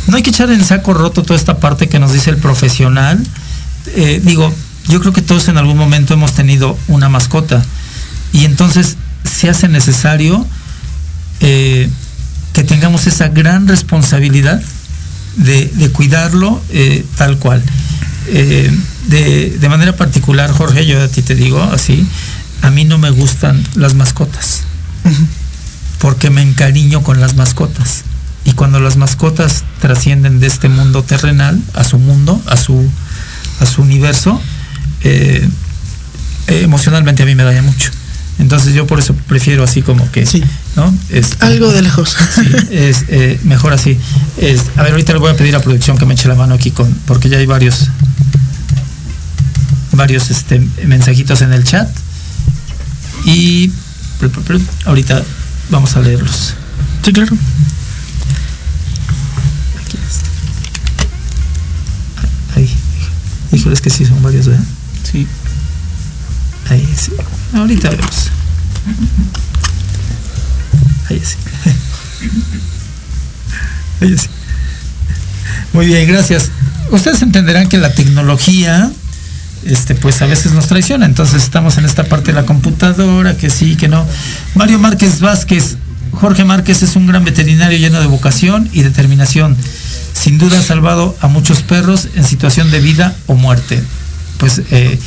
[0.09, 3.23] No hay que echar en saco roto toda esta parte que nos dice el profesional
[3.95, 4.53] eh, digo,
[4.89, 7.65] yo creo que todos en algún momento hemos tenido una mascota
[8.33, 10.45] y entonces se hace necesario
[11.41, 11.89] eh,
[12.53, 14.61] que tengamos esa gran responsabilidad
[15.37, 17.63] de, cuidarlo eh, tal cual.
[19.11, 22.07] Eh, de, de manera particular, Jorge, yo a ti te digo así,
[22.63, 24.63] a mí no me gustan las mascotas,
[25.99, 28.03] porque me encariño con las mascotas.
[28.45, 32.89] Y cuando las mascotas trascienden de este mundo terrenal a su mundo, a su,
[33.61, 34.41] a su universo,
[35.03, 35.49] eh,
[36.47, 37.91] eh, emocionalmente a mí me daña mucho.
[38.39, 40.45] Entonces yo por eso prefiero así como que, Sí.
[40.77, 40.95] ¿no?
[41.09, 42.17] Es, Algo de lejos.
[42.35, 43.99] Sí, es eh, mejor así.
[44.37, 46.55] Es, a ver, ahorita le voy a pedir a producción que me eche la mano
[46.55, 47.89] aquí con, porque ya hay varios,
[49.97, 51.89] varios este, mensajitos en el chat.
[53.25, 53.73] Y
[54.85, 55.23] ahorita
[55.71, 56.55] vamos a leerlos.
[57.03, 57.37] Sí, claro.
[62.55, 62.73] Ahí.
[63.53, 64.65] Híjole, es que sí son varios, ¿verdad?
[65.11, 65.27] Sí.
[66.71, 67.13] Ahí sí.
[67.55, 68.31] Ahorita vemos.
[71.09, 71.37] Ahí sí.
[74.01, 74.29] Ahí sí.
[75.73, 76.51] Muy bien, gracias.
[76.91, 78.91] Ustedes entenderán que la tecnología,
[79.67, 81.07] este, pues a veces nos traiciona.
[81.07, 84.07] Entonces estamos en esta parte de la computadora, que sí, que no.
[84.55, 85.77] Mario Márquez Vázquez,
[86.13, 89.57] Jorge Márquez es un gran veterinario lleno de vocación y determinación.
[90.13, 93.83] Sin duda ha salvado a muchos perros en situación de vida o muerte.
[94.39, 94.99] Pues, eh,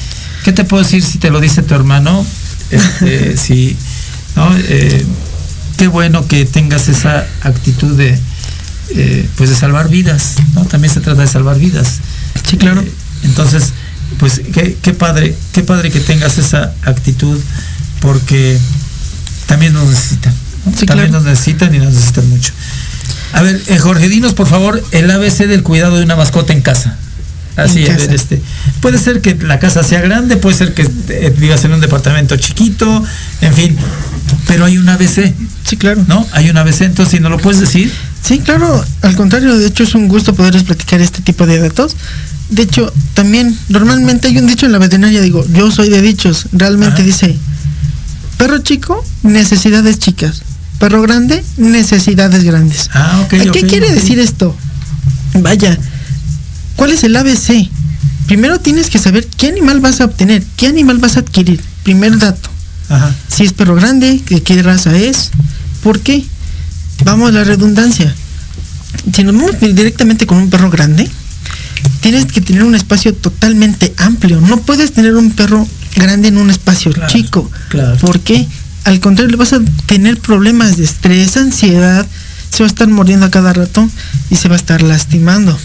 [0.43, 2.25] ¿qué te puedo decir si te lo dice tu hermano?
[2.69, 3.75] Este, sí,
[4.35, 4.49] ¿no?
[4.55, 5.05] Eh,
[5.77, 8.19] qué bueno que tengas esa actitud de,
[8.95, 10.65] eh, pues de salvar vidas, ¿no?
[10.65, 11.99] También se trata de salvar vidas.
[12.47, 12.83] Sí, claro.
[13.23, 13.73] Entonces,
[14.17, 17.39] pues qué, qué padre, qué padre que tengas esa actitud,
[18.01, 18.57] porque
[19.45, 20.33] también nos necesitan.
[20.65, 20.77] ¿no?
[20.77, 21.23] Sí, también claro.
[21.23, 22.53] nos necesitan y nos necesitan mucho.
[23.33, 26.61] A ver, eh, Jorge, dinos por favor el ABC del cuidado de una mascota en
[26.61, 26.97] casa.
[27.55, 28.41] Así, En a ver, este.
[28.81, 32.37] Puede ser que la casa sea grande, puede ser que eh, vivas en un departamento
[32.37, 33.03] chiquito,
[33.41, 33.77] en fin.
[34.47, 35.33] Pero hay un ABC,
[35.65, 36.03] Sí, claro.
[36.07, 36.25] ¿no?
[36.31, 37.91] Hay un ABC, entonces si no lo puedes decir,
[38.23, 41.95] Sí, claro, al contrario, de hecho es un gusto poderles platicar este tipo de datos.
[42.49, 46.47] De hecho, también normalmente hay un dicho en la veterinaria, digo, yo soy de dichos,
[46.51, 47.03] realmente Ajá.
[47.03, 47.37] dice,
[48.37, 50.41] perro chico, necesidades chicas,
[50.79, 52.89] perro grande, necesidades grandes.
[52.93, 53.33] Ah, ok.
[53.33, 54.55] ¿A ok, ¿Qué quiere decir esto?
[55.35, 55.77] Vaya,
[56.75, 57.69] ¿cuál es el ABC?
[58.25, 61.61] Primero tienes que saber qué animal vas a obtener, qué animal vas a adquirir.
[61.83, 62.49] Primer dato.
[62.89, 63.13] Ajá.
[63.27, 65.31] Si es perro grande, de qué raza es,
[65.83, 66.25] ¿por qué?
[67.03, 68.13] Vamos a la redundancia.
[69.13, 71.09] Si nos vamos directamente con un perro grande,
[72.01, 74.39] tienes que tener un espacio totalmente amplio.
[74.41, 77.49] No puedes tener un perro grande en un espacio Claro, chico.
[77.69, 77.97] claro.
[77.97, 78.47] ¿Por qué?
[78.85, 82.05] Al contrario, le vas a tener problemas de estrés, ansiedad,
[82.49, 83.87] se va a estar muriendo a cada rato
[84.29, 85.57] y se va a estar lastimando.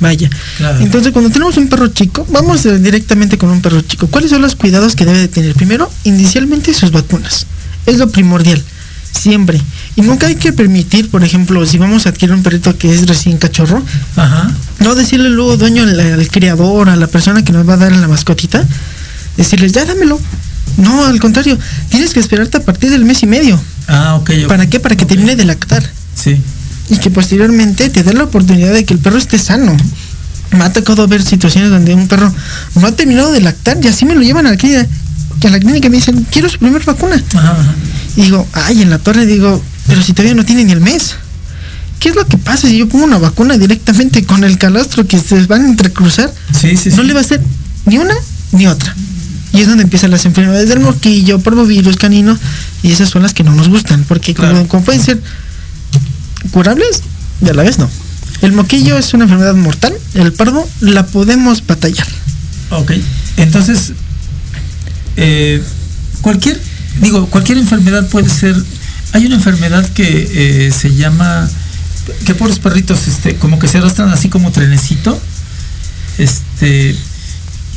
[0.00, 0.28] Vaya.
[0.58, 0.80] Claro.
[0.80, 4.08] Entonces, cuando tenemos un perro chico, vamos eh, directamente con un perro chico.
[4.08, 5.54] ¿Cuáles son los cuidados que debe de tener?
[5.54, 7.46] Primero, inicialmente sus vacunas.
[7.86, 8.62] Es lo primordial.
[9.12, 9.60] Siempre.
[9.96, 13.06] Y nunca hay que permitir, por ejemplo, si vamos a adquirir un perrito que es
[13.06, 13.82] recién cachorro,
[14.16, 14.50] Ajá.
[14.80, 17.92] no decirle luego dueño al, al criador, a la persona que nos va a dar
[17.92, 18.64] la mascotita,
[19.36, 20.20] decirles, ya dámelo.
[20.78, 21.56] No, al contrario,
[21.90, 23.60] tienes que esperarte a partir del mes y medio.
[23.86, 24.30] Ah, ok.
[24.44, 24.48] ok.
[24.48, 24.80] ¿Para qué?
[24.80, 25.88] Para que termine de lactar.
[26.16, 26.40] Sí.
[26.90, 29.76] Y que posteriormente te dé la oportunidad de que el perro esté sano.
[30.50, 32.32] Me ha tocado ver situaciones donde un perro
[32.74, 34.86] no ha terminado de lactar y así me lo llevan a la clínica,
[35.44, 37.22] a la clínica y me dicen, quiero su primer vacuna.
[37.34, 37.74] Ajá, ajá.
[38.16, 41.14] Y digo, ay, en la torre digo, pero si todavía no tiene ni el mes.
[42.00, 45.18] ¿Qué es lo que pasa si yo pongo una vacuna directamente con el calastro que
[45.18, 46.32] se van a entrecruzar?
[46.52, 46.96] Sí, sí, sí.
[46.96, 47.40] No le va a hacer
[47.86, 48.14] ni una
[48.52, 48.94] ni otra.
[49.52, 52.36] Y es donde empiezan las enfermedades del mosquillo, parvovirus, canino,
[52.82, 55.22] y esas son las que no nos gustan, porque como pueden ser
[56.50, 57.02] curables,
[57.40, 57.88] y a la vez no.
[58.42, 62.06] El moquillo es una enfermedad mortal, el parvo la podemos batallar.
[62.70, 62.92] Ok.
[63.36, 63.92] Entonces,
[65.16, 65.62] eh,
[66.20, 66.60] cualquier,
[67.00, 68.56] digo, cualquier enfermedad puede ser.
[69.14, 71.48] Hay una enfermedad que eh, se llama,
[72.26, 75.18] que por los perritos, este, como que se arrastran así como trenecito,
[76.18, 76.96] este,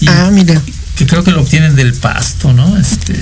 [0.02, 0.62] y Ah, mira.
[0.96, 2.78] que creo que lo obtienen del pasto, ¿no?
[2.78, 3.16] Este,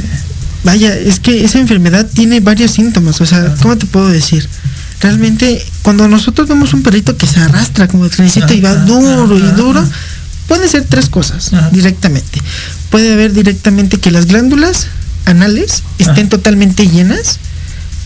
[0.63, 4.47] Vaya, es que esa enfermedad tiene varios síntomas, o sea, ¿cómo te puedo decir?
[5.01, 9.37] Realmente, cuando nosotros vemos un perrito que se arrastra como trenecito y va Ajá, duro
[9.37, 9.89] y duro, ajá.
[10.47, 12.41] puede ser tres cosas directamente.
[12.89, 14.87] Puede haber directamente que las glándulas
[15.25, 17.39] anales estén totalmente llenas,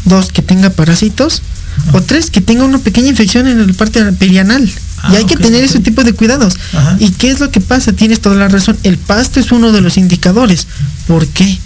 [0.05, 1.41] dos, que tenga parásitos,
[1.93, 4.69] o tres, que tenga una pequeña infección en el parte perianal.
[5.01, 6.57] Ah, y hay que tener ese tipo de cuidados.
[6.73, 6.97] Ajá.
[6.99, 7.93] ¿Y qué es lo que pasa?
[7.93, 8.77] Tienes toda la razón.
[8.83, 10.67] El pasto es uno de los indicadores.
[11.07, 11.57] ¿Por qué?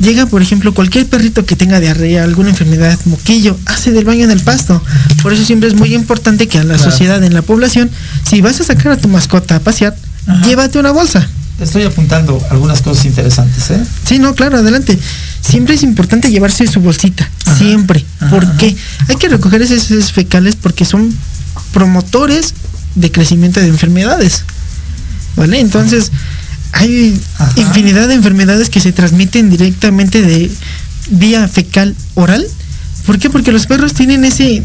[0.00, 4.32] Llega, por ejemplo, cualquier perrito que tenga diarrea, alguna enfermedad, moquillo, hace del baño en
[4.32, 4.82] el pasto.
[5.22, 6.90] Por eso siempre es muy importante que a la Claro.
[6.90, 7.90] sociedad, en la población,
[8.28, 9.96] si vas a sacar a tu mascota a pasear,
[10.44, 11.26] llévate una bolsa.
[11.60, 13.80] Estoy apuntando algunas cosas interesantes, ¿eh?
[14.04, 14.98] Sí, no, claro, adelante.
[15.40, 17.28] Siempre es importante llevarse su bolsita,
[17.58, 18.04] siempre.
[18.30, 18.74] ¿Por qué?
[19.08, 21.14] Hay que recoger esas heces fecales porque son
[21.72, 22.54] promotores
[22.96, 24.42] de crecimiento de enfermedades.
[25.36, 25.60] ¿Vale?
[25.60, 26.10] Entonces,
[26.72, 27.20] hay
[27.56, 30.50] infinidad de enfermedades que se transmiten directamente de
[31.10, 32.44] vía fecal oral.
[33.06, 33.30] ¿Por qué?
[33.30, 34.62] Porque los perros tienen ese,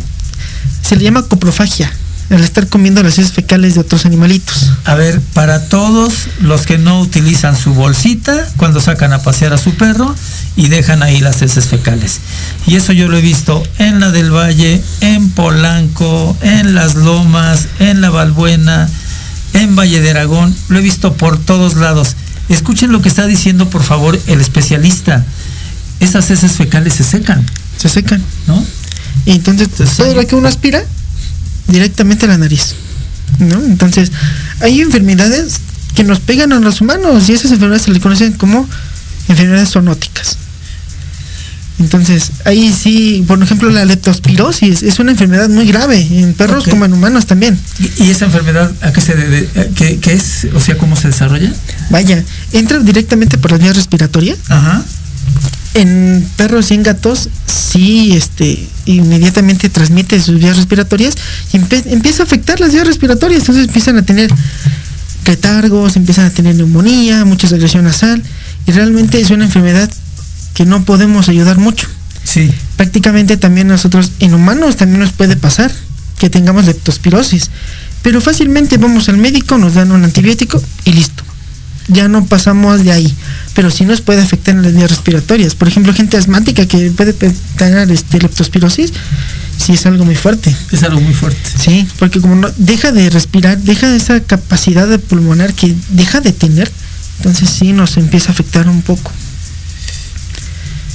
[0.81, 1.91] se le llama coprofagia,
[2.29, 4.71] al estar comiendo las heces fecales de otros animalitos.
[4.85, 9.57] A ver, para todos los que no utilizan su bolsita cuando sacan a pasear a
[9.57, 10.15] su perro
[10.55, 12.19] y dejan ahí las heces fecales.
[12.67, 17.67] Y eso yo lo he visto en la del Valle, en Polanco, en Las Lomas,
[17.79, 18.89] en La Balbuena,
[19.53, 22.15] en Valle de Aragón, lo he visto por todos lados.
[22.49, 25.23] Escuchen lo que está diciendo, por favor, el especialista.
[25.99, 27.45] Esas heces fecales se secan.
[27.77, 28.23] Se secan.
[28.47, 28.63] ¿No?
[29.25, 30.83] Y entonces, todo lo que uno aspira
[31.69, 32.75] directamente a la nariz.
[33.39, 33.63] ¿no?
[33.63, 34.11] Entonces,
[34.59, 35.59] hay enfermedades
[35.95, 38.67] que nos pegan a los humanos y esas enfermedades se le conocen como
[39.27, 40.37] enfermedades zoonóticas.
[41.79, 46.83] Entonces, ahí sí, por ejemplo, la leptospirosis es una enfermedad muy grave en perros como
[46.83, 47.57] en humanos también.
[47.97, 49.47] ¿Y, esa enfermedad a qué se debe?
[49.55, 50.47] eh, ¿Qué, qué es?
[50.53, 51.53] O sea, ¿cómo se desarrolla?
[51.89, 54.37] Vaya, entra directamente por las vías respiratorias.
[54.49, 54.83] Ajá.
[55.75, 61.15] En perros y en gatos, sí, este, inmediatamente transmite sus vías respiratorias
[61.53, 63.41] y empieza a afectar las vías respiratorias.
[63.41, 64.29] Entonces empiezan a tener
[65.25, 68.23] retargos, empiezan a tener neumonía, mucha secreción nasal
[68.65, 69.89] y realmente es una enfermedad
[70.53, 71.87] que no podemos ayudar mucho.
[72.23, 72.51] Sí.
[72.75, 75.71] Prácticamente también nosotros en humanos también nos puede pasar
[76.17, 77.49] que tengamos leptospirosis,
[78.01, 81.23] pero fácilmente vamos al médico, nos dan un antibiótico y listo.
[81.87, 83.15] Ya no pasamos de ahí,
[83.59, 85.53] pero sí nos puede afectar en las vías respiratorias.
[85.53, 88.93] Por ejemplo, gente asmática que puede tener este leptospirosis,
[89.57, 90.55] sí es algo muy fuerte.
[90.71, 91.41] Es algo muy fuerte.
[91.57, 96.31] Sí, porque como no deja de respirar, deja esa capacidad de pulmonar que deja de
[96.31, 96.71] tener,
[97.17, 99.11] entonces sí nos empieza a afectar un poco.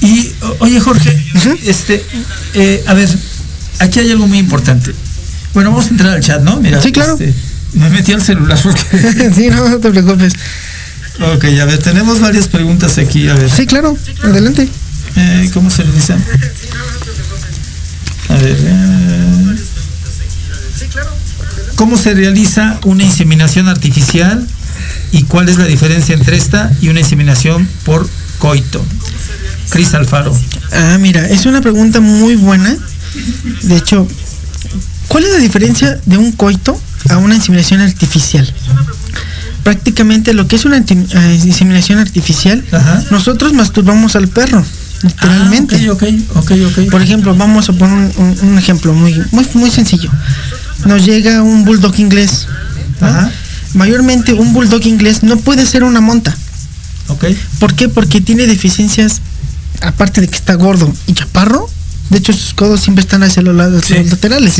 [0.01, 1.15] Y, oye, Jorge,
[1.67, 2.03] este,
[2.55, 3.15] eh, a ver,
[3.77, 4.91] aquí hay algo muy importante.
[5.53, 6.59] Bueno, vamos a entrar al chat, ¿no?
[6.59, 7.13] Mira, Sí, claro.
[7.13, 7.31] este,
[7.73, 9.33] me metí al celular porque...
[9.35, 10.33] sí, no, no te preocupes.
[11.19, 13.49] Ok, a ver, tenemos varias preguntas aquí, a ver.
[13.49, 14.67] Sí, claro, adelante.
[15.15, 16.13] Eh, ¿Cómo se dice?
[18.29, 18.57] A ver.
[18.59, 19.55] eh,
[21.75, 24.45] ¿Cómo se realiza una inseminación artificial
[25.11, 28.09] y cuál es la diferencia entre esta y una inseminación por
[28.39, 28.83] coito?
[29.69, 30.37] Cris Alfaro.
[30.71, 32.75] Ah, mira, es una pregunta muy buena.
[33.63, 34.07] De hecho,
[35.07, 38.51] ¿cuál es la diferencia de un coito a una inseminación artificial?
[39.65, 42.63] Prácticamente lo que es una eh, inseminación artificial,
[43.09, 44.63] nosotros masturbamos al perro,
[45.01, 45.75] literalmente.
[45.89, 46.03] Ah, ok,
[46.35, 46.91] ok, ok.
[46.91, 50.11] Por ejemplo, vamos a poner un, un- un ejemplo muy, muy, muy sencillo.
[50.85, 52.47] Nos llega un bulldog inglés.
[53.01, 53.07] ¿no?
[53.73, 56.37] Mayormente un bulldog inglés no puede ser una monta.
[57.07, 57.25] Ok.
[57.59, 57.89] ¿Por qué?
[57.89, 59.19] Porque tiene deficiencias,
[59.81, 61.67] aparte de que está gordo y chaparro.
[62.09, 64.53] De hecho, sus codos siempre están hacia los lados los laterales.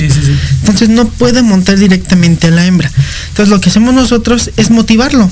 [0.62, 2.92] Entonces no puede montar directamente a la hembra.
[3.30, 5.30] Entonces lo que hacemos nosotros es motivarlo.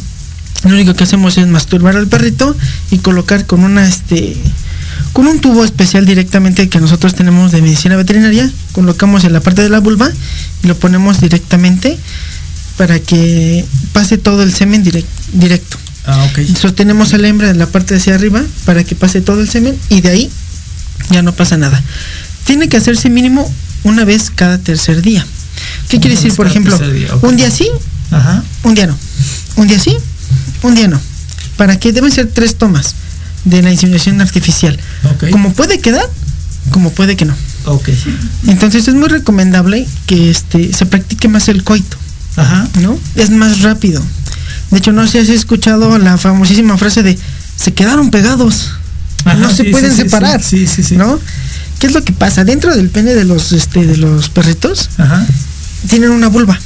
[0.63, 2.55] Lo único que hacemos es masturbar al perrito
[2.91, 4.37] y colocar con una este
[5.11, 9.61] con un tubo especial directamente que nosotros tenemos de medicina veterinaria, colocamos en la parte
[9.61, 10.09] de la vulva
[10.63, 11.97] y lo ponemos directamente
[12.77, 15.77] para que pase todo el semen direct- directo.
[16.05, 16.39] Ah, ok.
[16.59, 19.49] Sostenemos a la hembra en la parte de hacia arriba para que pase todo el
[19.49, 20.29] semen y de ahí
[21.09, 21.81] ya no pasa nada.
[22.45, 23.49] Tiene que hacerse mínimo
[23.83, 25.25] una vez cada tercer día.
[25.89, 26.77] ¿Qué quiere decir, por ejemplo?
[26.77, 27.09] día.
[27.21, 27.69] Un día sí,
[28.11, 28.43] Ajá.
[28.63, 28.97] un día no.
[29.55, 29.95] Un día sí,
[30.63, 30.99] un día no.
[31.57, 32.95] Para que deben ser tres tomas
[33.45, 34.79] de la inseminación artificial.
[35.31, 36.05] Como puede quedar,
[36.71, 37.35] como puede que no.
[38.47, 41.97] Entonces es muy recomendable que este se practique más el coito.
[42.35, 42.67] Ajá.
[42.81, 42.97] ¿No?
[43.15, 44.01] Es más rápido.
[44.71, 47.17] De hecho, no sé si has escuchado la famosísima frase de
[47.55, 48.71] se quedaron pegados.
[49.25, 50.43] Ajá, no se sí, pueden sí, separar.
[50.43, 50.97] sí, sí, sí.
[50.97, 51.19] ¿No?
[51.79, 52.43] ¿Qué es lo que pasa?
[52.43, 55.25] Dentro del pene de los este de los perritos Ajá.
[55.89, 56.59] tienen una vulva.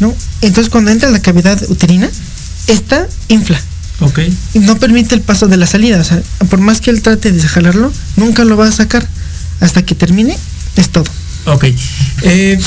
[0.00, 0.14] ¿No?
[0.40, 2.08] Entonces cuando entra la cavidad uterina,
[2.66, 3.60] esta infla.
[4.00, 4.20] Ok.
[4.54, 6.00] Y no permite el paso de la salida.
[6.00, 9.06] O sea, por más que él trate de jalarlo, nunca lo va a sacar.
[9.60, 10.36] Hasta que termine,
[10.76, 11.04] es todo.
[11.46, 11.66] Ok.
[12.22, 12.58] Eh,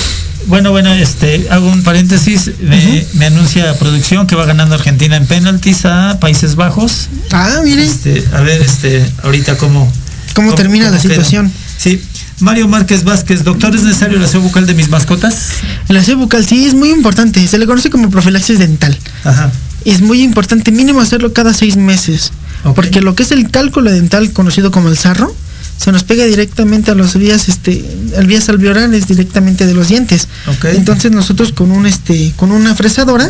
[0.48, 2.52] bueno, bueno, este, hago un paréntesis.
[2.62, 7.10] Me, me anuncia producción que va ganando Argentina en penaltis a Países Bajos.
[7.32, 7.84] Ah, mire.
[7.86, 9.92] Este, a ver, este, ahorita cómo.
[10.34, 11.02] ¿Cómo termina la queda.
[11.02, 11.52] situación?
[11.78, 12.02] Sí.
[12.42, 15.48] Mario Márquez Vázquez, doctor, ¿es necesario la aseo bucal de mis mascotas?
[15.88, 17.48] El aseo bucal sí es muy importante.
[17.48, 18.98] Se le conoce como profilaxis dental.
[19.24, 19.52] Ajá.
[19.86, 22.32] Es muy importante mínimo hacerlo cada seis meses.
[22.74, 25.34] Porque lo que es el cálculo dental conocido como el sarro,
[25.78, 27.84] se nos pega directamente a los vías, este,
[28.18, 30.28] al vías alveolares directamente de los dientes.
[30.64, 33.30] Entonces nosotros con un este, con una fresadora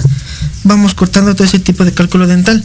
[0.64, 2.64] vamos cortando todo ese tipo de cálculo dental.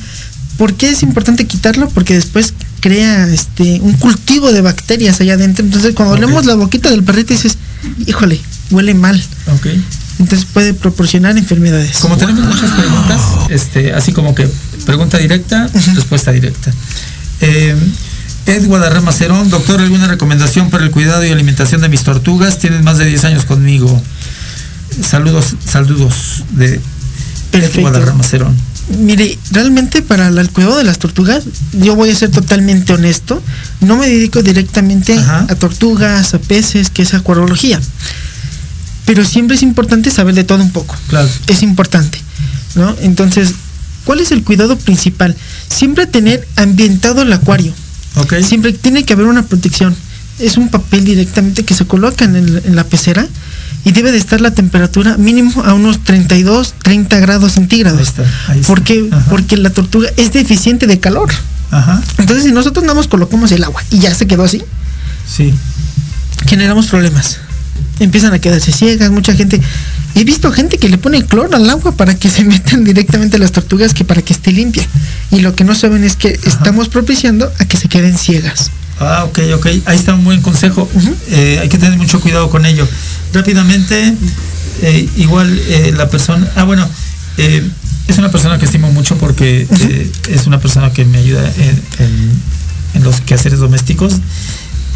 [0.59, 1.89] ¿Por qué es importante quitarlo?
[1.89, 5.65] Porque después crea este un cultivo de bacterias allá adentro.
[5.65, 6.19] Entonces cuando Ok.
[6.19, 7.57] olemos la boquita del perrito dices,
[8.07, 8.39] híjole,
[8.71, 9.23] huele mal.
[9.55, 9.69] Ok.
[10.19, 11.97] Entonces puede proporcionar enfermedades.
[11.99, 14.47] Como tenemos muchas preguntas, este, así como que
[14.85, 16.71] pregunta directa, respuesta directa.
[17.41, 17.75] Eh,
[18.47, 22.59] Ed Guadarrama Cerón, doctor, ¿alguna recomendación para el cuidado y alimentación de mis tortugas?
[22.59, 24.03] Tienen más de 10 años conmigo.
[25.03, 26.81] Saludos, saludos de Ed
[27.53, 27.81] Perfecto.
[27.83, 28.57] Guadarrama Cerón.
[28.99, 33.41] Mire, realmente para el cuidado de las tortugas, yo voy a ser totalmente honesto,
[33.81, 37.81] no me dedico directamente a tortugas, a peces, que es acuariología.
[39.05, 40.97] Pero siempre es importante saber de todo un poco.
[41.09, 41.29] Claro.
[41.47, 42.19] Es importante,
[42.75, 42.97] ¿no?
[43.01, 43.53] Entonces,
[44.05, 45.37] ¿cuál es el cuidado principal?
[45.69, 47.73] Siempre tener ambientado el acuario.
[48.45, 49.95] Siempre tiene que haber una protección.
[50.39, 53.27] Es un papel directamente que se coloca en, el- en la pecera
[53.85, 58.13] y debe de estar la temperatura mínimo a unos 32, 30 grados centígrados.
[58.67, 59.09] ¿Por qué?
[59.29, 61.31] Porque la tortuga es deficiente de calor.
[61.71, 62.03] Ajá.
[62.19, 64.63] Entonces, si nosotros nada más colocamos el agua y ya se quedó así,
[65.29, 65.55] Sí.
[66.47, 67.39] generamos problemas.
[68.01, 69.61] Empiezan a quedarse ciegas, mucha gente.
[70.15, 73.53] He visto gente que le pone cloro al agua para que se metan directamente las
[73.53, 74.87] tortugas que para que esté limpia.
[75.31, 78.71] Y lo que no saben es que estamos propiciando a que se queden ciegas.
[78.99, 79.67] Ah, ok, ok.
[79.87, 80.89] Ahí está un buen consejo.
[81.29, 82.87] Eh, hay que tener mucho cuidado con ello.
[83.33, 84.15] Rápidamente,
[84.83, 86.47] eh, igual eh, la persona.
[86.57, 86.87] Ah, bueno,
[87.39, 89.67] es una persona que estimo mucho porque
[90.29, 92.61] es una persona que me ayuda en, en-
[92.93, 94.15] en los quehaceres domésticos.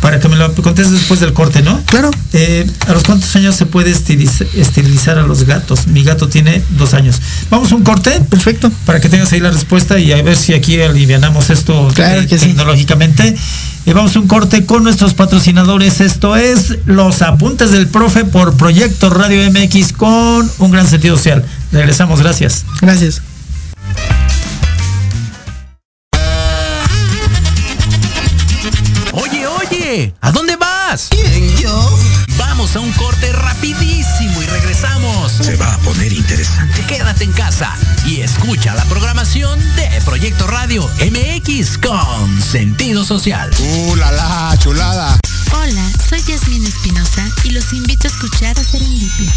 [0.05, 1.81] Para que me lo contestes después del corte, ¿no?
[1.87, 2.11] Claro.
[2.87, 5.87] ¿A los cuántos años se puede esterilizar a los gatos?
[5.87, 7.23] Mi gato tiene dos años.
[7.49, 8.11] Vamos a un corte.
[8.29, 8.71] Perfecto.
[8.85, 13.35] Para que tengas ahí la respuesta y a ver si aquí alivianamos esto eh, tecnológicamente.
[13.87, 16.03] Y vamos a un corte con nuestros patrocinadores.
[16.03, 21.47] Esto es Los Apuntes del Profe por Proyecto Radio MX con un gran sentido social.
[21.73, 22.67] Regresamos, gracias.
[22.83, 23.23] Gracias.
[30.21, 31.09] ¿A dónde vas?
[31.61, 31.99] yo?
[32.37, 35.31] Vamos a un corte rapidísimo y regresamos.
[35.31, 36.85] Se va a poner interesante.
[36.87, 37.73] Quédate en casa
[38.05, 43.51] y escucha la programación de Proyecto Radio MX con sentido social.
[43.61, 45.17] ¡Uh, la, la, chulada!
[45.53, 49.33] Hola, soy Yasmín Espinosa y los invito a escuchar a Serendipia.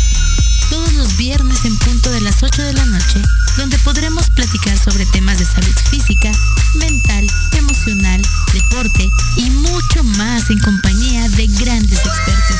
[0.69, 3.21] Todos los viernes en punto de las 8 de la noche,
[3.57, 6.31] donde podremos platicar sobre temas de salud física,
[6.75, 8.21] mental, emocional,
[8.53, 12.57] deporte y mucho más en compañía de grandes expertos.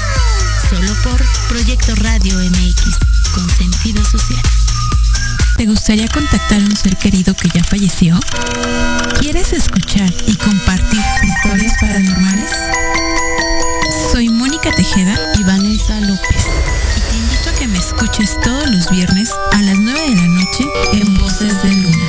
[0.70, 2.98] Solo por Proyecto Radio MX,
[3.34, 4.42] con sentido social.
[5.58, 8.20] ¿Te gustaría contactar a un ser querido que ya falleció?
[9.20, 12.52] ¿Quieres escuchar y compartir historias paranormales?
[14.12, 16.46] Soy Mónica Tejeda y Vanessa López.
[17.18, 20.64] Te invito a que me escuches todos los viernes a las 9 de la noche
[20.94, 22.06] en Voces de Luna.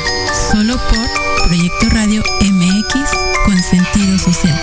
[0.52, 3.11] Solo por Proyecto Radio MX
[3.46, 4.61] con sentido social.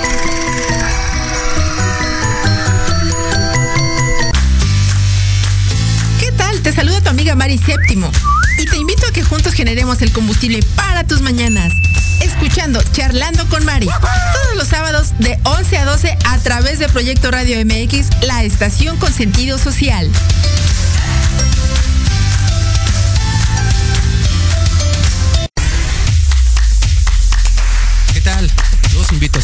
[6.20, 6.62] ¿Qué tal?
[6.62, 8.12] Te saluda tu amiga Mari Séptimo
[8.60, 11.74] y te invito a que juntos generemos el combustible para tus mañanas.
[12.22, 17.32] Escuchando Charlando con Mari todos los sábados de 11 a 12 a través de Proyecto
[17.32, 20.08] Radio MX, la estación con sentido social.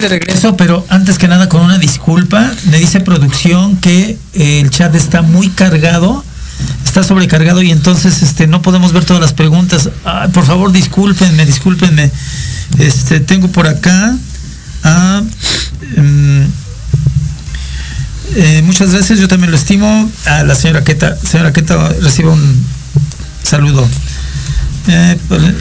[0.00, 4.70] De regreso, pero antes que nada con una disculpa, me dice producción que eh, el
[4.70, 6.24] chat está muy cargado,
[6.84, 9.90] está sobrecargado y entonces este no podemos ver todas las preguntas.
[10.04, 12.10] Ay, por favor, discúlpenme, discúlpenme.
[12.78, 14.16] Este tengo por acá
[14.82, 15.22] a
[15.96, 16.44] mm,
[18.36, 20.10] eh, muchas gracias, yo también lo estimo.
[20.24, 22.64] A la señora Queta, señora Queta recibe un
[23.42, 23.86] saludo.
[24.88, 25.54] Eh, para,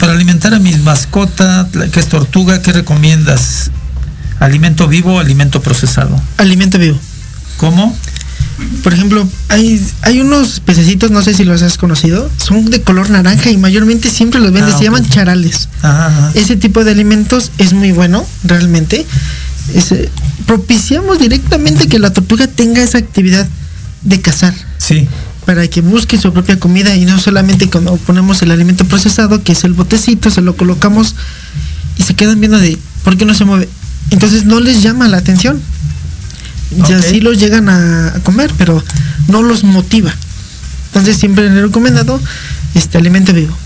[0.00, 3.70] para alimentar a mis mascotas, que es tortuga, ¿qué recomiendas?
[4.40, 6.20] ¿Alimento vivo o alimento procesado?
[6.36, 6.98] Alimento vivo.
[7.56, 7.96] ¿Cómo?
[8.82, 13.10] Por ejemplo, hay, hay unos pececitos, no sé si los has conocido, son de color
[13.10, 15.68] naranja y mayormente siempre los venden, Ah, se llaman charales.
[15.82, 16.30] Ajá, ajá.
[16.34, 19.06] Ese tipo de alimentos es muy bueno, realmente.
[19.74, 20.10] Es, eh,
[20.46, 23.46] propiciamos directamente que la tortuga tenga esa actividad
[24.02, 24.54] de cazar.
[24.78, 25.06] Sí.
[25.44, 29.52] Para que busque su propia comida y no solamente cuando ponemos el alimento procesado, que
[29.52, 31.14] es el botecito, se lo colocamos
[31.98, 33.68] y se quedan viendo de por qué no se mueve.
[34.10, 35.60] Entonces no les llama la atención.
[36.88, 37.04] Ya Ok.
[37.10, 38.82] sí los llegan a, a comer, pero
[39.28, 40.12] no los motiva.
[40.88, 42.20] Entonces siempre le he recomendado
[42.74, 43.56] este alimento vivo.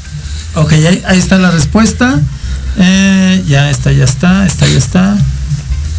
[0.54, 2.20] Ok, ahí, ahí está la respuesta.
[2.78, 5.16] Eh, ya está, ya está, está, ya está.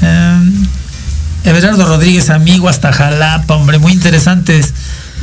[0.01, 0.51] Eh,
[1.43, 4.73] Everardo Rodríguez, amigo hasta Jalapa, hombre, muy interesantes.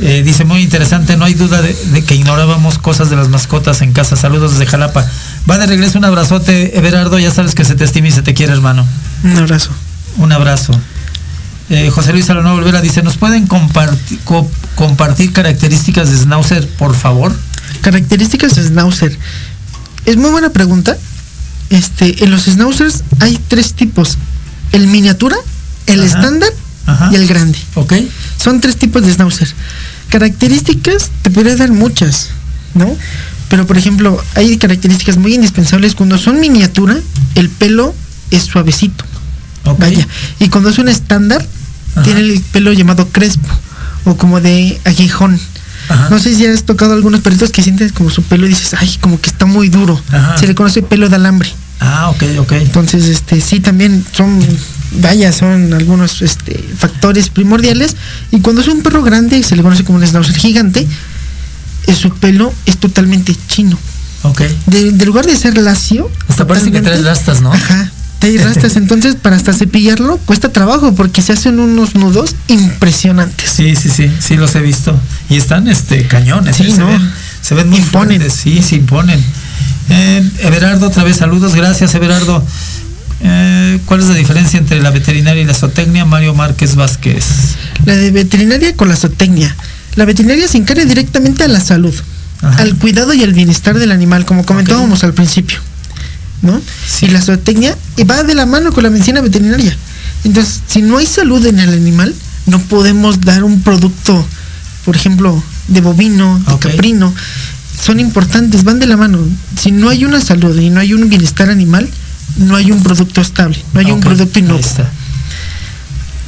[0.01, 3.81] Eh, dice muy interesante, no hay duda de, de que ignorábamos cosas de las mascotas
[3.81, 4.15] en casa.
[4.15, 5.05] Saludos desde Jalapa.
[5.49, 8.33] Va de regreso un abrazote, Everardo, ya sabes que se te estima y se te
[8.33, 8.85] quiere, hermano.
[9.23, 9.71] Un abrazo.
[10.17, 10.79] Un abrazo.
[11.69, 16.95] Eh, José Luis Salonó Olvera dice, ¿nos pueden comparti- co- compartir características de Schnauzer, por
[16.95, 17.35] favor?
[17.81, 19.17] Características de Schnauzer.
[20.05, 20.97] Es muy buena pregunta.
[21.69, 24.17] Este, en los Schnauzers hay tres tipos.
[24.71, 25.35] El miniatura,
[25.85, 26.07] el Ajá.
[26.17, 26.49] estándar
[26.87, 27.09] Ajá.
[27.11, 27.57] y el grande.
[27.75, 27.93] Ok.
[28.41, 29.47] Son tres tipos de Schnauzer.
[30.09, 32.29] Características, te podría dar muchas,
[32.73, 32.95] ¿no?
[33.49, 35.95] Pero por ejemplo, hay características muy indispensables.
[35.95, 36.97] Cuando son miniatura,
[37.35, 37.93] el pelo
[38.31, 39.03] es suavecito.
[39.65, 39.79] Ok.
[39.79, 40.07] Vaya.
[40.39, 41.45] Y cuando es un estándar,
[41.93, 42.03] Ajá.
[42.03, 43.49] tiene el pelo llamado crespo
[44.05, 45.39] o como de aguijón.
[45.89, 46.09] Ajá.
[46.09, 48.97] No sé si has tocado algunos perritos que sientes como su pelo y dices, ay,
[49.01, 49.99] como que está muy duro.
[50.11, 50.37] Ajá.
[50.37, 51.49] Se le conoce pelo de alambre.
[51.79, 52.51] Ah, ok, ok.
[52.53, 54.39] Entonces, este, sí, también son,
[55.01, 57.95] vaya, son algunos este, factores primordiales.
[58.31, 60.85] Y cuando es un perro grande, se le conoce como un schnauzer gigante,
[61.95, 63.77] su pelo es totalmente chino.
[64.23, 64.41] Ok.
[64.67, 66.09] De, de lugar de ser lacio.
[66.27, 67.53] Hasta parece que totalmente- trae rastas, ¿no?
[67.53, 67.91] Ajá.
[68.19, 73.49] Trae rastas, entonces para hasta cepillarlo cuesta trabajo porque se hacen unos nudos impresionantes.
[73.49, 74.99] Sí, sí, sí, sí los he visto.
[75.29, 76.71] Y están este cañones, Sí, ¿eh?
[76.71, 77.11] se, ven,
[77.41, 78.19] se ven muy Imponen.
[78.19, 79.23] fuertes, sí, se imponen.
[79.89, 82.45] Eh, Everardo, otra vez saludos, gracias Everardo.
[83.21, 86.05] Eh, ¿Cuál es la diferencia entre la veterinaria y la zootecnia?
[86.05, 87.23] Mario Márquez Vázquez.
[87.85, 89.55] La de veterinaria con la zootecnia.
[89.99, 91.93] La veterinaria se encarga directamente a la salud,
[92.41, 92.61] Ajá.
[92.61, 95.59] al cuidado y al bienestar del animal, como comentábamos al principio.
[96.41, 96.61] ¿No?
[96.87, 97.07] Sí.
[97.07, 97.77] Y la zootecnia
[98.09, 99.75] va de la mano con la medicina veterinaria.
[100.23, 104.25] Entonces, si no hay salud en el animal, no podemos dar un producto,
[104.85, 107.13] por ejemplo, de bovino, de caprino.
[107.77, 109.19] Son importantes, van de la mano.
[109.59, 111.89] Si no hay una salud y no hay un bienestar animal,
[112.37, 114.85] no hay un producto estable, no hay un producto inocuo.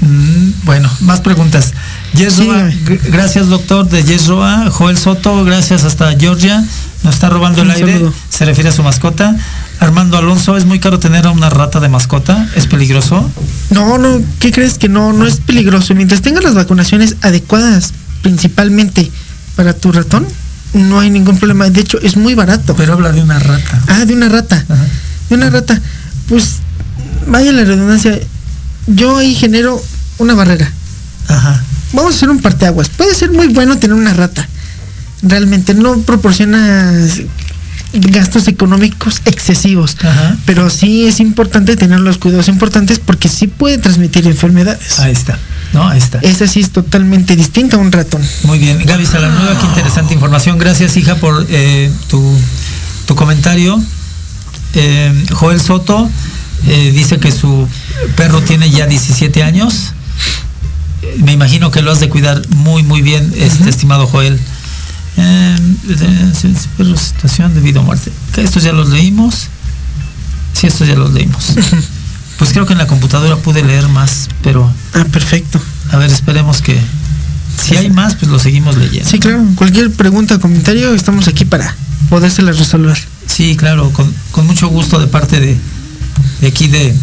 [0.01, 1.72] Mm, bueno, más preguntas.
[2.14, 2.84] Yes Sí, Roa, dígame.
[2.86, 4.70] gr- gracias doctor de Yes Roa.
[4.70, 6.64] Joel Soto, gracias hasta Georgia.
[7.03, 8.01] Nos está robando el aire.
[8.30, 9.36] Se refiere a su mascota.
[9.80, 12.47] Armando Alonso, ¿es muy caro tener a una rata de mascota?
[12.55, 13.28] ¿Es peligroso?
[13.72, 15.12] No, no, ¿qué crees que no?
[15.14, 15.95] No es peligroso.
[15.95, 19.09] Mientras tengas las vacunaciones adecuadas, principalmente
[19.55, 20.28] para tu ratón,
[20.74, 21.70] no hay ningún problema.
[21.70, 22.76] De hecho, es muy barato.
[22.76, 23.82] Pero habla de una rata.
[23.88, 24.64] Ah, de una rata.
[24.70, 24.86] Ajá.
[25.30, 25.82] De una rata.
[26.28, 26.57] Pues,
[27.28, 28.20] vaya la redundancia.
[28.86, 29.82] Yo ahí genero
[30.20, 30.72] una barrera.
[31.28, 31.64] Ajá.
[31.93, 32.89] Vamos a hacer un parteaguas.
[32.89, 34.47] Puede ser muy bueno tener una rata.
[35.23, 36.93] Realmente no proporciona
[37.93, 39.97] gastos económicos excesivos.
[40.01, 40.37] Ajá.
[40.45, 44.99] Pero sí es importante tener los cuidados importantes porque sí puede transmitir enfermedades.
[44.99, 45.37] Ahí está.
[45.73, 46.19] No, ahí está.
[46.19, 48.21] Esa sí es totalmente distinta a un ratón.
[48.43, 48.83] Muy bien.
[48.85, 50.57] Gaby Salanueva, qué interesante información.
[50.57, 52.37] Gracias, hija, por eh, tu,
[53.05, 53.81] tu comentario.
[54.73, 56.09] Eh, Joel Soto
[56.67, 57.67] eh, dice que su
[58.15, 59.93] perro tiene ya 17 años.
[61.17, 64.39] Me imagino que lo has de cuidar muy, muy bien, este estimado Joel.
[65.17, 65.57] Eh,
[65.89, 68.11] eh, situación de vida o muerte.
[68.37, 69.47] Estos ya los leímos.
[70.53, 71.53] Sí, estos ya los leímos.
[72.37, 74.73] Pues creo que en la computadora pude leer más, pero.
[74.95, 75.61] Ah, perfecto.
[75.91, 76.75] A ver, esperemos que.
[77.55, 79.07] Si hay más, pues lo seguimos leyendo.
[79.07, 79.45] Sí, claro.
[79.53, 81.75] Cualquier pregunta o comentario, estamos aquí para
[82.09, 82.97] podérselas resolver.
[83.27, 85.55] Sí, claro, con, con mucho gusto de parte de,
[86.41, 86.95] de aquí de,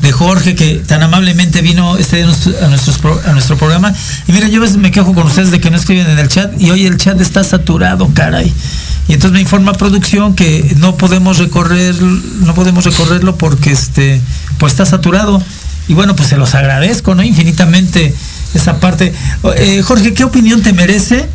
[0.00, 3.94] de Jorge, que tan amablemente vino este día a nuestro, a programa.
[4.28, 6.28] Y mira, yo a veces me quejo con ustedes de que no escriben en el
[6.28, 8.52] chat y hoy el chat está saturado, caray.
[9.08, 14.20] Y entonces me informa producción que no podemos recorrer, no podemos recorrerlo porque este,
[14.58, 15.42] pues está saturado.
[15.88, 17.22] Y bueno, pues se los agradezco, ¿no?
[17.22, 18.14] Infinitamente
[18.54, 19.12] esa parte.
[19.56, 21.28] Eh, Jorge, ¿qué opinión te merece?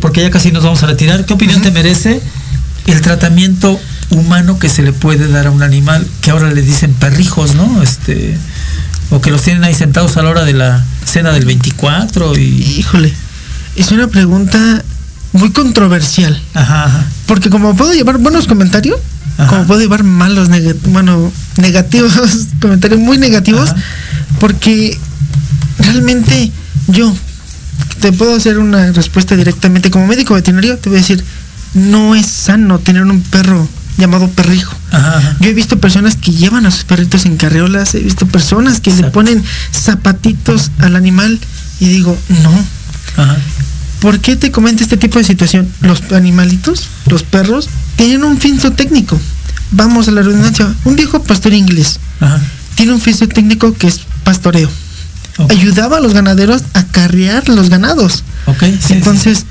[0.00, 1.24] Porque ya casi nos vamos a retirar.
[1.26, 2.20] ¿Qué opinión te merece
[2.86, 3.80] el tratamiento
[4.12, 7.82] humano que se le puede dar a un animal que ahora le dicen perrijos, ¿no?
[7.82, 8.36] Este
[9.10, 12.42] o que los tienen ahí sentados a la hora de la cena del 24 y
[12.78, 13.12] Híjole,
[13.76, 14.82] es una pregunta
[15.32, 16.40] muy controversial.
[16.54, 17.04] Ajá, ajá.
[17.26, 18.98] Porque como puedo llevar buenos comentarios,
[19.48, 22.12] como puedo llevar malos, neg- bueno, negativos,
[22.60, 23.74] comentarios muy negativos,
[24.38, 24.96] porque
[25.78, 26.50] realmente
[26.88, 27.14] yo
[28.00, 31.24] te puedo hacer una respuesta directamente como médico veterinario, te voy a decir,
[31.74, 33.66] no es sano tener un perro
[33.98, 34.74] llamado perrijo.
[34.90, 35.36] Ajá, ajá.
[35.40, 38.92] Yo he visto personas que llevan a sus perritos en carriolas, he visto personas que
[38.94, 41.38] le ponen zapatitos al animal
[41.80, 43.22] y digo, no.
[43.22, 43.36] Ajá.
[44.00, 45.68] ¿Por qué te comento este tipo de situación?
[45.80, 49.20] Los animalitos, los perros, tienen un fin técnico.
[49.70, 50.74] Vamos a la redundancia.
[50.84, 52.00] Un viejo pastor inglés
[52.74, 54.68] tiene un fin técnico que es pastoreo.
[55.48, 58.24] Ayudaba a los ganaderos a carrear los ganados.
[58.46, 59.46] Ok, sí, Entonces,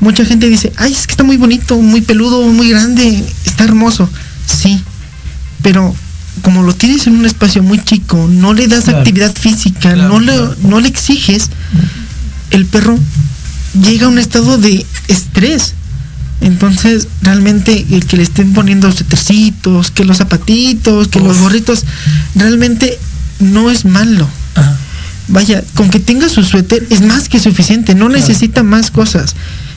[0.00, 4.08] mucha gente dice, ay, es que está muy bonito, muy peludo, muy grande, está hermoso.
[4.46, 4.80] Sí,
[5.62, 5.94] pero
[6.42, 8.98] como lo tienes en un espacio muy chico, no le das Claro.
[8.98, 10.32] actividad física, no, le,
[10.62, 11.48] no le exiges,
[12.50, 12.98] el perro
[13.80, 15.74] llega a un estado de estrés.
[16.42, 21.84] Entonces, realmente el que le estén poniendo suétercitos, que los zapatitos, que los gorritos,
[22.34, 22.98] realmente
[23.40, 24.28] no es malo.
[25.28, 29.34] Vaya, con que tenga su suéter es más que suficiente, no necesita más cosas.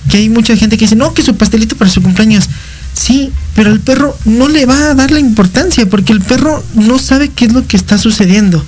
[0.10, 2.50] Que hay mucha gente que dice, no, que su pastelito para su cumpleaños.
[2.94, 7.00] Sí, pero el perro no le va a dar la importancia porque el perro no
[7.00, 8.66] sabe qué es lo que está sucediendo.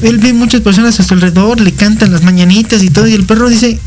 [0.00, 3.24] Él ve muchas personas a su alrededor, le cantan las mañanitas y todo, y el
[3.24, 3.78] perro dice,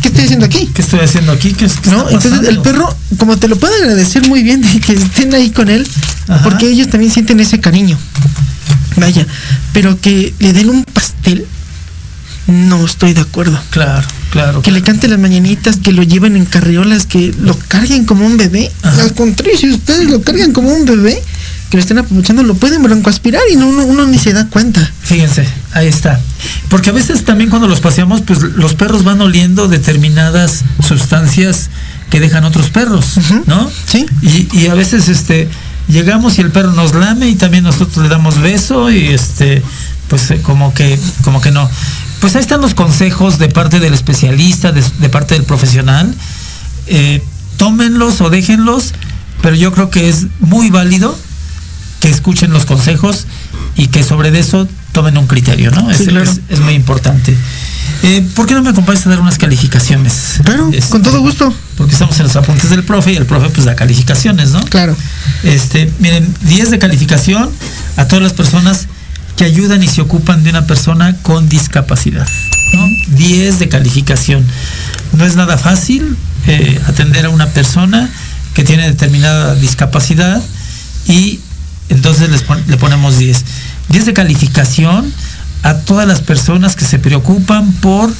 [0.00, 0.70] ¿qué estoy haciendo aquí?
[0.72, 1.52] ¿Qué estoy haciendo aquí?
[1.52, 2.08] ¿Qué, qué ¿No?
[2.08, 5.50] está Entonces el perro, como te lo puede agradecer muy bien de que estén ahí
[5.50, 5.86] con él,
[6.42, 7.98] porque ellos también sienten ese cariño.
[8.96, 9.26] Vaya,
[9.72, 11.46] pero que le den un pastel,
[12.46, 13.58] no estoy de acuerdo.
[13.70, 14.62] Claro, claro.
[14.62, 18.36] Que le canten las mañanitas, que lo lleven en carriolas, que lo carguen como un
[18.36, 18.72] bebé.
[18.82, 21.22] Al contrario, si ustedes lo cargan como un bebé,
[21.70, 24.92] que lo estén aprovechando, lo pueden broncoaspirar y no, uno, uno ni se da cuenta.
[25.02, 26.20] Fíjense, ahí está.
[26.68, 31.70] Porque a veces también cuando los paseamos, pues los perros van oliendo determinadas sustancias
[32.10, 33.70] que dejan otros perros, ¿no?
[33.86, 34.06] Sí.
[34.20, 35.48] Y, y a veces este
[35.88, 39.62] llegamos y el perro nos lame y también nosotros le damos beso y este
[40.08, 41.68] pues eh, como que como que no.
[42.22, 46.14] Pues ahí están los consejos de parte del especialista, de, de parte del profesional.
[46.86, 47.22] Eh,
[47.58, 48.92] tómenlos o déjenlos,
[49.42, 51.16] pero yo creo que es muy válido
[52.00, 53.26] que escuchen los consejos
[53.76, 55.86] y que sobre eso tomen un criterio, ¿no?
[55.94, 56.30] Sí, es, claro.
[56.30, 57.36] es- es muy importante.
[58.04, 60.40] Eh, ¿Por qué no me acompañas a dar unas calificaciones?
[60.44, 61.52] Claro, con todo gusto.
[61.76, 64.60] Porque estamos en los apuntes del profe y el profe pues da calificaciones, ¿no?
[64.64, 64.96] Claro.
[65.44, 67.50] Este, miren, 10 de calificación
[67.96, 68.86] a todas las personas
[69.36, 72.26] que ayudan y se ocupan de una persona con discapacidad,
[72.74, 73.16] ¿no?
[73.16, 74.44] 10 de calificación.
[75.16, 76.16] No es nada fácil
[76.46, 78.10] eh, atender a una persona
[78.54, 80.40] que tiene determinada discapacidad
[81.06, 81.40] y
[81.88, 83.44] entonces les pon- le ponemos 10.
[83.88, 85.12] 10 de calificación
[85.62, 88.12] a todas las personas que se preocupan por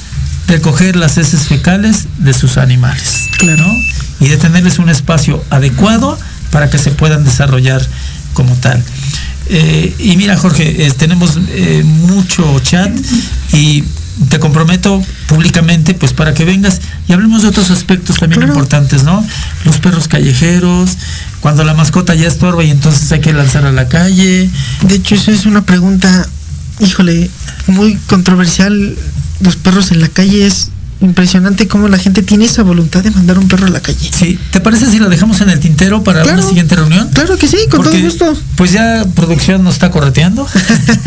[0.47, 3.29] recoger las heces fecales de sus animales.
[3.37, 3.65] Claro.
[4.19, 6.17] Y de tenerles un espacio adecuado
[6.51, 7.81] para que se puedan desarrollar
[8.33, 8.81] como tal.
[9.49, 12.91] Eh, y mira, Jorge, eh, tenemos eh, mucho chat
[13.51, 13.83] y
[14.29, 19.25] te comprometo públicamente pues para que vengas y hablemos de otros aspectos también importantes, ¿no?
[19.65, 20.97] Los perros callejeros,
[21.41, 24.49] cuando la mascota ya estorba y entonces hay que lanzar a la calle.
[24.83, 26.27] De hecho, eso es una pregunta,
[26.79, 27.29] híjole,
[27.67, 28.95] muy controversial.
[29.39, 30.69] Los perros en la calle es
[31.05, 34.09] impresionante cómo la gente tiene esa voluntad de mandar un perro a la calle.
[34.13, 36.39] Sí, ¿te parece si lo dejamos en el tintero para Claro.
[36.39, 37.09] una siguiente reunión?
[37.13, 38.37] Claro que sí, con Porque, todo gusto.
[38.55, 40.47] Pues ya producción nos está correteando.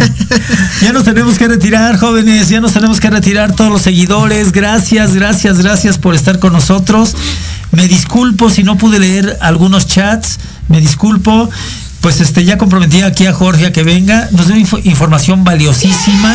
[0.83, 4.53] ya nos tenemos que retirar, jóvenes, ya nos tenemos que retirar todos los seguidores.
[4.53, 7.15] Gracias, gracias, gracias por estar con nosotros.
[7.73, 10.39] Me disculpo si no pude leer algunos chats,
[10.69, 11.49] me disculpo.
[12.01, 16.35] Pues este ya comprometí aquí a Jorge a que venga, nos dio info- información valiosísima.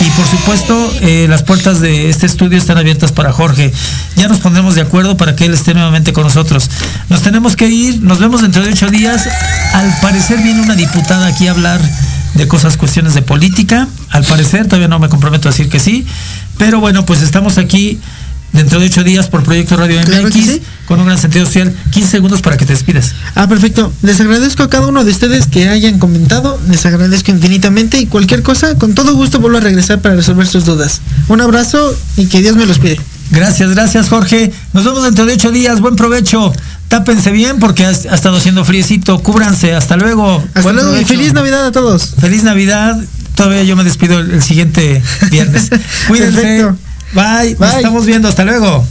[0.00, 3.72] Y por supuesto, eh, las puertas de este estudio están abiertas para Jorge.
[4.16, 6.70] Ya nos pondremos de acuerdo para que él esté nuevamente con nosotros.
[7.08, 9.26] Nos tenemos que ir, nos vemos dentro de ocho días.
[9.72, 11.80] Al parecer viene una diputada aquí a hablar
[12.34, 13.88] de cosas, cuestiones de política.
[14.10, 16.06] Al parecer, todavía no me comprometo a decir que sí.
[16.58, 18.00] Pero bueno, pues estamos aquí
[18.54, 20.62] dentro de ocho días por Proyecto Radio Claro MX sí.
[20.86, 21.74] con un gran sentido social.
[21.90, 23.14] 15 segundos para que te despidas.
[23.34, 23.92] Ah, perfecto.
[24.02, 26.58] Les agradezco a cada uno de ustedes que hayan comentado.
[26.68, 30.64] Les agradezco infinitamente y cualquier cosa, con todo gusto vuelvo a regresar para resolver sus
[30.64, 31.02] dudas.
[31.28, 32.98] Un abrazo y que Dios me los cuide.
[33.30, 34.52] Gracias, gracias Jorge.
[34.72, 35.80] Nos vemos dentro de ocho días.
[35.80, 36.52] Buen provecho.
[36.88, 39.18] Tápense bien porque ha, ha estado haciendo friecito.
[39.20, 39.74] Cúbranse.
[39.74, 40.42] Hasta luego.
[40.48, 42.14] Hasta Buen luego y feliz Navidad a todos.
[42.20, 43.02] Feliz Navidad.
[43.34, 45.70] Todavía yo me despido el, el siguiente viernes.
[46.06, 46.40] Cuídense.
[46.40, 46.83] Perfecto.
[47.14, 47.50] Bye.
[47.50, 47.76] Nos Bye.
[47.76, 48.28] estamos viendo.
[48.28, 48.84] Hasta luego.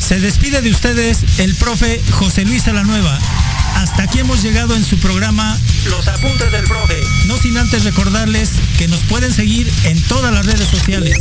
[0.00, 3.18] Se despide de ustedes el profe José Luis Salanueva.
[3.76, 7.02] Hasta aquí hemos llegado en su programa Los Apuntes del Profe.
[7.26, 11.16] No sin antes recordarles que nos pueden seguir en todas las redes sociales.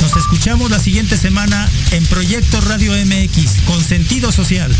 [0.00, 4.74] Nos escuchamos la siguiente semana en Proyecto Radio MX con sentido social.